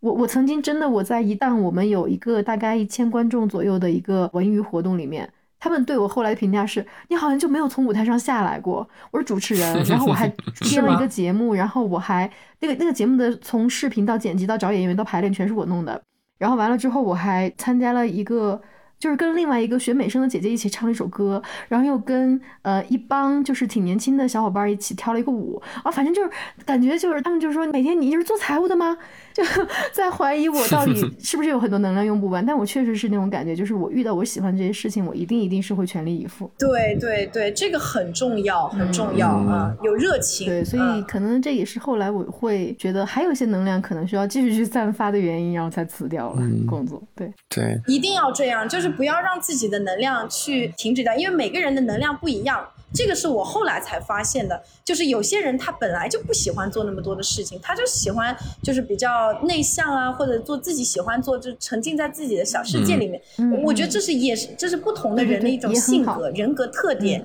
[0.00, 8.88] 我我曾经真的我在一档我们有一个大概一千观众左右的一个文娱活动里面，他们对我后来的评价是，你好像就没有从舞台上下来过。
[9.10, 10.28] 我是主持人，然后我还
[10.70, 12.30] 编了一个节目，然后我还
[12.60, 16.00] 那个那个节目的从视频到剪辑到找演员到排练全是我弄的。
[16.38, 18.62] 然后完了之后，我还参加了一个，
[19.00, 26.30] 就是跟另外一个学美声的姐姐一起唱了一首歌，然后又跟呃一帮就是挺年轻的小伙伴一起跳了一个舞啊，反正就是
[26.64, 28.96] 感觉就是他们就说每天你就是做财务的吗？
[29.38, 29.44] 就
[29.94, 36.50] 在怀疑我到底 是不是有很多能量用不完，但我确实是那种感觉，就是我遇到我喜欢这些事情，我一定一定是会全力以赴。
[36.58, 40.48] 对对对，这个很重要，很重要啊，有热情。
[40.48, 47.00] 对，所以可能这也是后来我会觉得还有一些能量可能需要继续去散发的原因，然后才辞掉了工作。
[47.14, 52.66] 对对，一定要这样，就是不要让自己的能量去停止掉，因为每个人的能量不一样。
[52.94, 63.20] 这个是我后来才发现的，就是有些人他本来就不喜欢做那么多的事情，他就喜欢就是比较内向啊，或者做自己喜欢做，就沉浸在自己的小世界里面。
[63.62, 67.22] 我觉得这是也是这是不同的人的一种性格人格特点，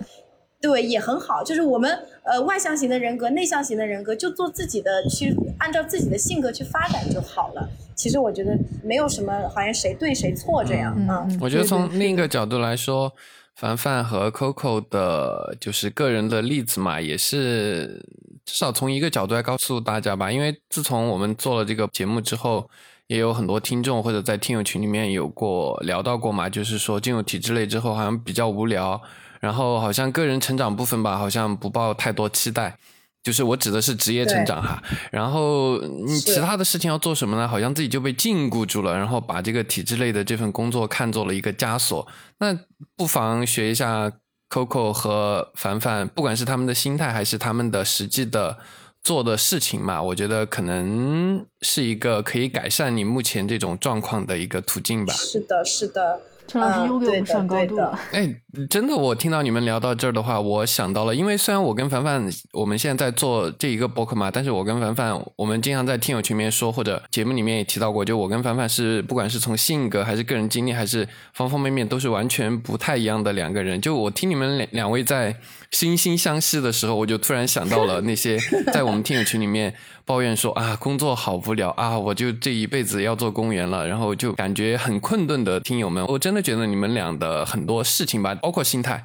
[0.60, 1.42] 对，也很好。
[1.42, 7.70] 就是我们呃外向型的人格、内向型的人格，就做自己的，去按照自己的性格去发展就好了。
[7.96, 11.26] 其实我觉得没有什么好像谁对谁错这样啊。
[11.40, 13.14] 我觉得从另一个角度来说。
[13.56, 18.04] 凡凡和 Coco 的，就是个人的例子嘛，也是
[18.46, 20.32] 至少从一个角度来告诉大家吧。
[20.32, 22.70] 因为自从我们做了这个节目之后，
[23.08, 29.00] 也有很多听众或者在听友群里面有过聊到过嘛，就是说进入体制内之后好像比较无聊，
[29.40, 32.78] 然后好像个人成长部分吧，好像不抱太多期待。
[33.24, 37.48] 就是我指的是职业成长哈，然后你其他的事情要做什么呢？
[37.48, 42.06] 好像自己就被禁锢住了，然后把这个体制类的这份工作看作了一个枷锁。
[42.40, 42.54] 那
[42.98, 44.12] 不妨学一下
[44.50, 48.58] Coco 和凡凡，不管是他们的心态还是他们的实际的
[49.02, 55.14] 做的事情嘛，我觉得可能是一个可以改善你目前这种状况的一个途径吧。
[55.14, 56.22] 是的，是的。
[56.48, 57.98] 陈老师又给我们上高度了。
[58.12, 58.36] 哎，
[58.70, 73.80] 真的，我听到你们聊到这儿的话，我想到了，因为虽然我跟凡凡我们现在在做这一个博客嘛，但是我跟凡凡我们经常在听友群里面说，或者节目里面也提到过，就我跟凡凡是不管是从性格还是个人经历，还是方方面面都是完全不太一样的两个人。
[73.82, 75.34] 就我听你们两两位在
[75.72, 78.38] 惺惺相惜的时候，我就突然想到了那些
[78.72, 79.74] 在我们听友群里面
[80.06, 89.04] 抱怨说啊工作好无聊啊，我就这一辈子要做公务员了，然后就感觉很困顿的听友们，我真的觉得你们俩的很多事情吧，包括心态，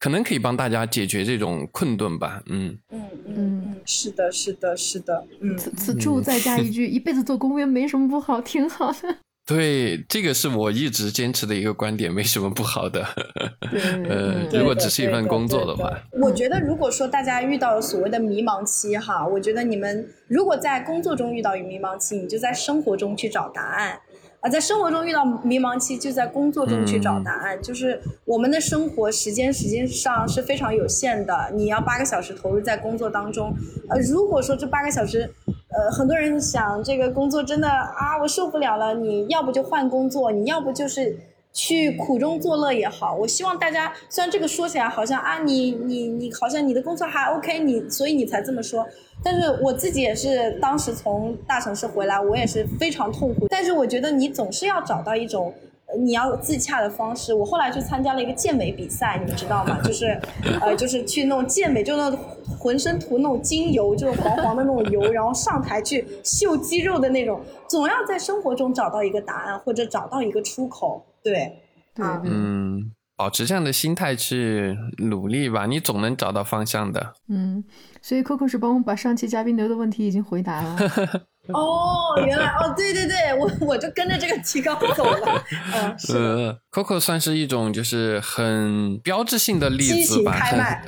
[0.00, 2.42] 可能可以帮大家解决这种困顿吧。
[2.46, 5.26] 嗯嗯嗯嗯，是的，是的，是的。
[5.40, 9.18] 嗯，此此处再加一句，一辈子做公务员没什么不好，挺好的。
[9.46, 13.06] 对，这个是我一直坚持的一个观点，没什么不好的。
[14.10, 24.00] 呃，如果只是一份工作的话，我觉得如果说大家遇到了所谓的迷茫期哈，我觉得你们如果在工作中遇到迷茫期，你就在生活中去找答案。
[24.40, 27.60] 啊，在生活中遇到迷茫期，就在工作中去找答案。
[27.62, 33.54] 就是我们的生活时间实际上是非常有限的，你要八个小时投入在工作当中。
[33.88, 35.32] 呃，如果说这八个小时，
[35.76, 41.14] 呃，很多人想这个工作真的啊，我受不了了，你要不就换工作，你要不就是
[41.52, 43.14] 去苦中作乐也好。
[43.14, 48.86] 我希望大家，虽然这个说起来好像啊，你你你好像你的工作还 OK，你所以你才这么说。
[49.22, 53.46] 但是我自己也是，当时从大城市回来，我也是非常痛苦。
[53.50, 55.52] 但是我觉得你总是要找到一种，
[55.98, 57.32] 你要自洽的方式。
[57.32, 59.80] 我后来去参加了一个健美比赛，你们知道吗？
[59.84, 60.20] 就是，
[60.60, 62.18] 呃，就是去那种健美，就那种
[62.58, 67.40] 浑身涂那种精油，就是黄黄的那种油，然后上台去秀肌肉的那种。
[67.68, 71.04] 总要在生活中找到一个答案，或者找到一个出口。
[71.22, 71.62] 对，
[71.94, 72.92] 对，嗯。
[73.18, 77.14] 保持这样的心态去努力吧，你总能找到方向的。
[77.28, 77.64] 嗯，
[78.02, 80.76] 所以 Coco 是帮我们把上期嘉宾留的问题已经回答了。
[81.48, 85.44] 哦， 原来哦，对对对，我我就跟着这个提纲走了。
[85.74, 86.56] 嗯， 是。
[86.70, 90.32] Coco 算是一种就是很标志性的例子吧。
[90.38, 90.86] 开麦。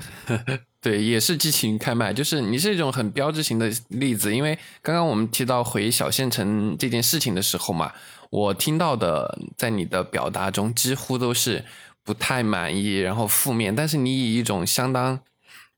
[0.81, 4.35] 对，也是激情开麦，就是你是一种很标志性的例子。
[4.35, 7.93] 因为刚刚我们提到回小县城这件事情的时候嘛，
[8.31, 11.65] 我听到的在你的表达中几乎都是。
[12.05, 15.21] 不太满意，然后负面，但是你以一种相当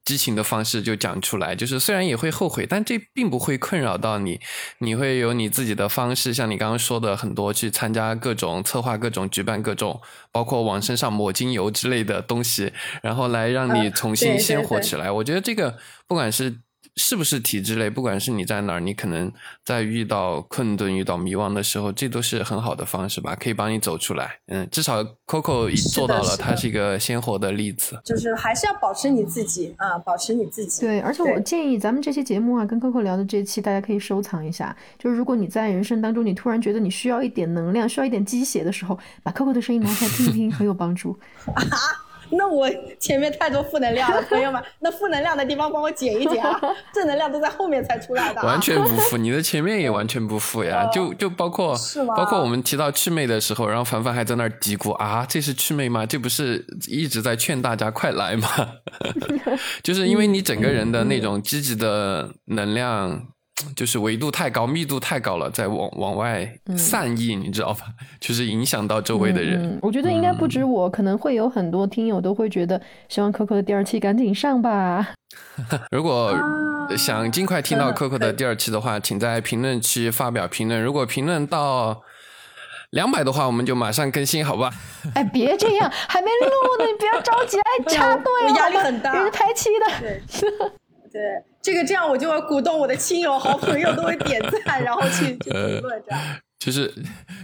[0.04, 4.40] 激情的方式就讲出来，就是虽然也会后悔，但这并不会困扰到你，
[4.78, 10.00] 你会有你自己的方式，像你刚刚说的很多，去参加各种策划、各种举办、各种
[10.32, 12.72] 包括往身上抹精油之类的东西，
[13.02, 15.10] 然后来让你重新鲜活起来。
[15.10, 16.60] 我觉得这个不管是。
[17.00, 17.88] 是不是体制类？
[17.88, 19.32] 不管是你在哪儿，你可能
[19.64, 24.38] 在遇到困顿、遇到迷茫的时候，这都是很好的方式吧，可以帮你走出来。
[24.48, 27.98] 嗯，至少 Coco 做到了，他是一个鲜活的例子。
[28.04, 30.82] 就是还是要保持你自己啊，保持你自己。
[30.82, 34.76] 对，而且我建议咱们这期节目啊，跟 Coco 聊的这期，大家可以收藏一下。
[34.98, 41.18] 就是如果你在人生当中，你突然觉得你需要一点能量，需要一点鸡血的时候，把 Coco 的声音拿出来听一听， 很有帮助。
[42.38, 46.60] 那我前面太多负能量了，朋友们，那负能量的地方帮我减一减啊，
[46.92, 48.42] 正能量都在后面才出来的。
[48.42, 51.76] 完全不负，你的前面也完全不负呀，就就包括
[52.16, 56.06] 包括我们提到祛魅的时候，然后凡凡还在那儿嘀咕啊，这是祛魅吗？
[56.06, 58.48] 这不是一直在劝大家快来吗？
[59.82, 63.28] 就是因为你整个人的那种积极的能量。
[63.76, 67.86] 就是维度太高，密度太高了，在往往外散逸，你知道吧？
[68.20, 69.78] 就是影响到周围的人。
[69.82, 75.14] 我觉得应该不止我，可能会有很多听友都会觉得，希望 Coco 的第二期赶紧上吧。
[75.90, 76.36] 如果
[76.96, 80.82] 想尽快听到 Coco 的第二期的话，请在评论区发表评论。
[80.82, 82.02] 如果评论到
[82.90, 84.72] 两百的话，我们就马上更新，好吧？
[85.14, 87.58] 哎，别这样，还没录呢，你不要着急。
[87.58, 90.72] 哎，插队，我压力很大，人家排期的。
[91.12, 91.20] 对，
[91.60, 96.20] 这个这样我就要鼓动我的亲友、好朋友都会点赞，然后去去评论这样。
[96.58, 96.92] 就是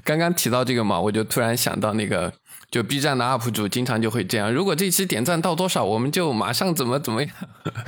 [0.05, 2.33] 刚刚提到这个嘛，我就突然想到那个。
[2.71, 7.33] 就 B 站的 UP 主经常就会这样，如果这期点赞到多少，我们就马上怎么怎么样。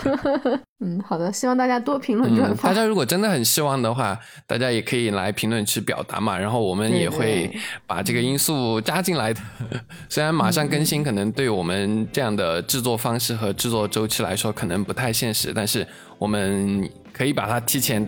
[0.81, 2.69] 嗯，好的，希望大家多评论转发。
[2.69, 7.51] 大家如果真的很希望的话，大家也可以来评论区表达嘛，然后我们也会
[7.87, 9.41] 把这个因素加进来的。
[10.09, 15.85] 虽然马上更新可能对我们这样的制作方式和制作周期来说可能不太现实，但是
[16.19, 18.07] 我们可以把它提前。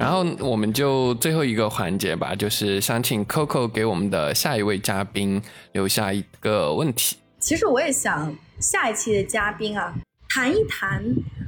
[0.00, 7.18] 然后我们就最后一个环节吧，就是想请 Coco 给我们的下一位嘉宾留下一个问题。
[7.38, 9.94] 其实我也想下一期的嘉宾啊，
[10.26, 11.04] 谈一谈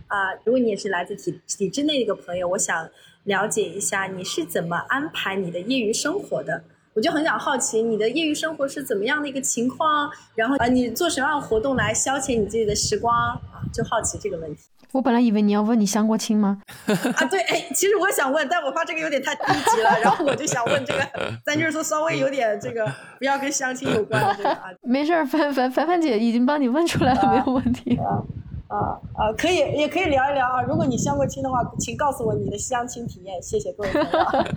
[0.07, 2.87] 啊，如果你也是来自体体制内的一个朋友，我想
[3.25, 6.63] 了解一下你是怎么安排你的业余生活的。
[6.93, 13.65] 我就很想好奇你的业余生活是怎么样的一个情况，然后啊，你做什么样的活动来消遣你自己的时光啊？
[13.73, 14.65] 就好奇这个问题。
[14.93, 16.61] 我本来以为你要问你相过亲吗？
[17.17, 21.01] 啊，对，哎，其实我想问，但我怕这个有点太低级了，然后我就想问这个，
[21.45, 22.85] 咱就是说稍微有点这个，
[23.19, 24.65] 不要跟相亲有关的这个啊。
[24.83, 27.97] 没事儿，凡凡凡凡姐已经帮你问出来了，没有问题。
[27.97, 28.23] 啊
[28.69, 30.63] 啊啊，可以，也可以聊一聊啊。
[30.63, 33.43] 如果你相过亲的话，请告诉我你的相亲体验。
[33.43, 34.09] 谢谢各位朋友。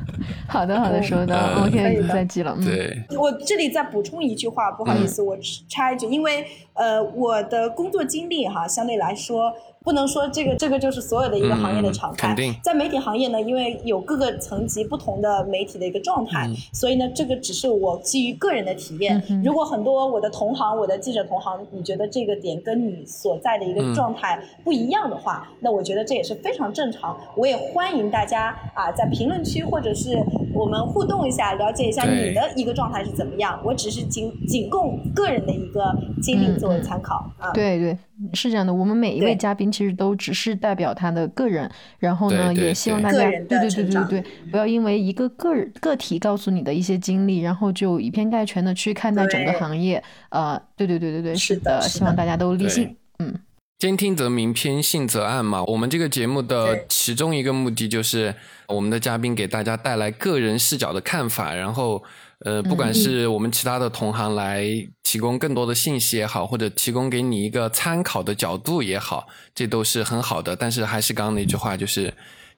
[0.48, 1.36] 好的，好的，收到。
[1.66, 2.57] OK，再记了。
[2.64, 5.38] 对，我这里再补充一句话，不好意思，我
[5.68, 6.45] 插一句，因为
[6.76, 9.53] 呃，我的工作经历哈，相对来说。
[9.86, 19.22] 不能说这个这个就是所有的一个行业的常态，在媒体行业呢，因为有各个层级不同的媒体的一个状态，所以呢，这个只是我基于个人的体验。
[19.44, 27.16] 如果很多我的同行、我的记者同行，你觉得这个点跟你所在的一个状态不一样的话，那我觉得这也是非常正常。
[27.38, 30.18] 我也欢迎大家啊，在评论区或者是
[30.56, 33.62] 我们互动一下，了解一下你的一个状态是怎么样。
[33.64, 37.52] 我只是仅仅供个人的一个经历作为参考啊。
[37.53, 37.95] 对对。
[38.36, 50.03] 是这样的，我们每一位嘉宾其实都只是代表他的个人，然后呢，也希望大家对对对对对，不要因为一个个人个体告诉你的一些经历，然后就以偏概全的去看待整个行业。
[50.30, 52.95] 呃，对对对对对，是的，希望大家都理性。
[53.20, 53.34] 嗯，
[53.80, 55.64] 兼听则明，偏信则暗嘛。
[55.64, 58.36] 我们这个节目的其中一个目的就是
[58.68, 62.03] 我们的嘉宾给大家带来个人视角的看法，然后。
[62.45, 64.63] 呃，不管是我们其他的同行来
[65.01, 70.55] 提供更多的信息也好，或者提供给你一个参考的角度也好，这都是很好的。
[70.55, 72.13] 但是还是刚刚那句话，就是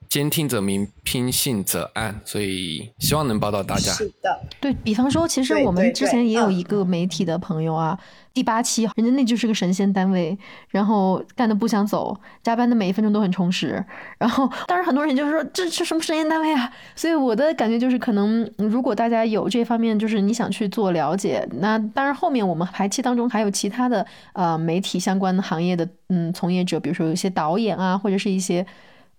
[0.10, 3.92] 兼听者明，偏信则暗，所以希望能帮到大家。
[3.92, 7.98] 是的，对比方说，其实我们之前也有一个媒体的朋友啊。
[8.34, 10.38] 第八期，人家那就是个神仙单位，
[10.70, 13.84] 然后干的不想走，加班的每一分钟都很充实。
[14.20, 16.72] 然后，当然很多人就是说这是什么神仙单位啊？
[16.96, 28.64] 所以我的感觉就是，可能如果大家有这方面，就是你想去做了解，那当然后面我们排期当中还有其他的呃媒体相关行业的嗯从业者，比如说有一些导演啊，或者是一些。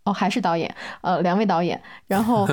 [0.08, 2.48] 哦，还是导演，呃，两位导演，然后，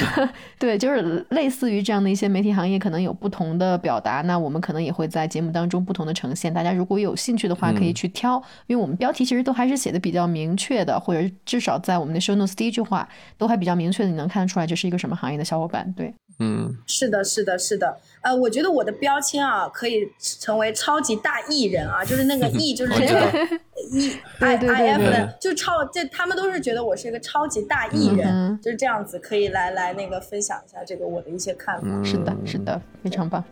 [0.58, 6.52] 对，就是类似于这样的一些媒体行业，可能有不同的表达，那我们可能也会在节目当中不同的呈现。
[6.52, 8.36] 大家如果有兴趣的话，可以去挑，
[8.66, 13.08] 因为我们标题其实都还是写的比较明确的，或者至少在我们的 show notes 第一句话
[13.38, 15.90] 都还比较明确的，你能看得出来这是一个什么行业的小伙伴。
[15.96, 17.98] 对，嗯，是的，是的，是的。
[18.20, 23.58] 呃，我觉得我的标签啊，可以成为超级大艺人啊， 就是那个艺，就是这个
[23.92, 32.04] 艺 I I F 的，就超这他们都是觉得我是一个超级大艺人，就是这样子，可以来来那个分享一下这个我的一些看法。
[32.04, 33.42] 是的，是的，非常棒，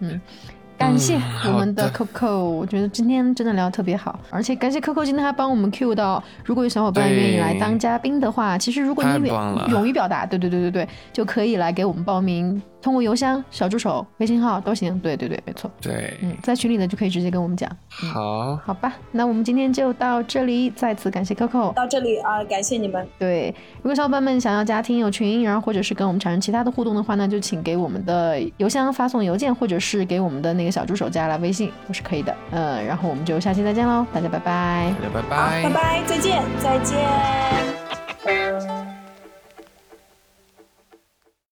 [0.00, 0.20] 嗯。
[0.78, 9.28] 感谢我们的 Coco，我觉得今天真的聊得特别好，而且感谢 Coco 今天还帮我们 Q 到，如果有小伙伴愿意来当嘉宾的话，其实如果你
[9.70, 12.62] 勇于表达，对对对对对，就可以来给我们报名。
[12.80, 14.98] 通过邮箱、小助手、微信号都行。
[15.00, 15.70] 对对对，没错。
[15.80, 17.68] 对，嗯，在群里的就可以直接跟我们讲。
[17.88, 20.70] 好，好吧，那我们今天就到这里。
[20.70, 23.06] 再次感谢 Coco，到这里啊，感谢你们。
[23.18, 32.34] 对，如果小伙伴们想要加听友群，然后或者是跟我们产生其他的互动的话，那就请给我们的邮箱发送邮件，或者是给我们的那个小助手加来微信，都是可以的。
[32.50, 34.94] 嗯，然后我们就下期再见喽，大家拜拜。
[35.00, 35.62] 大家拜拜。
[35.64, 36.98] 拜拜，再见，再见。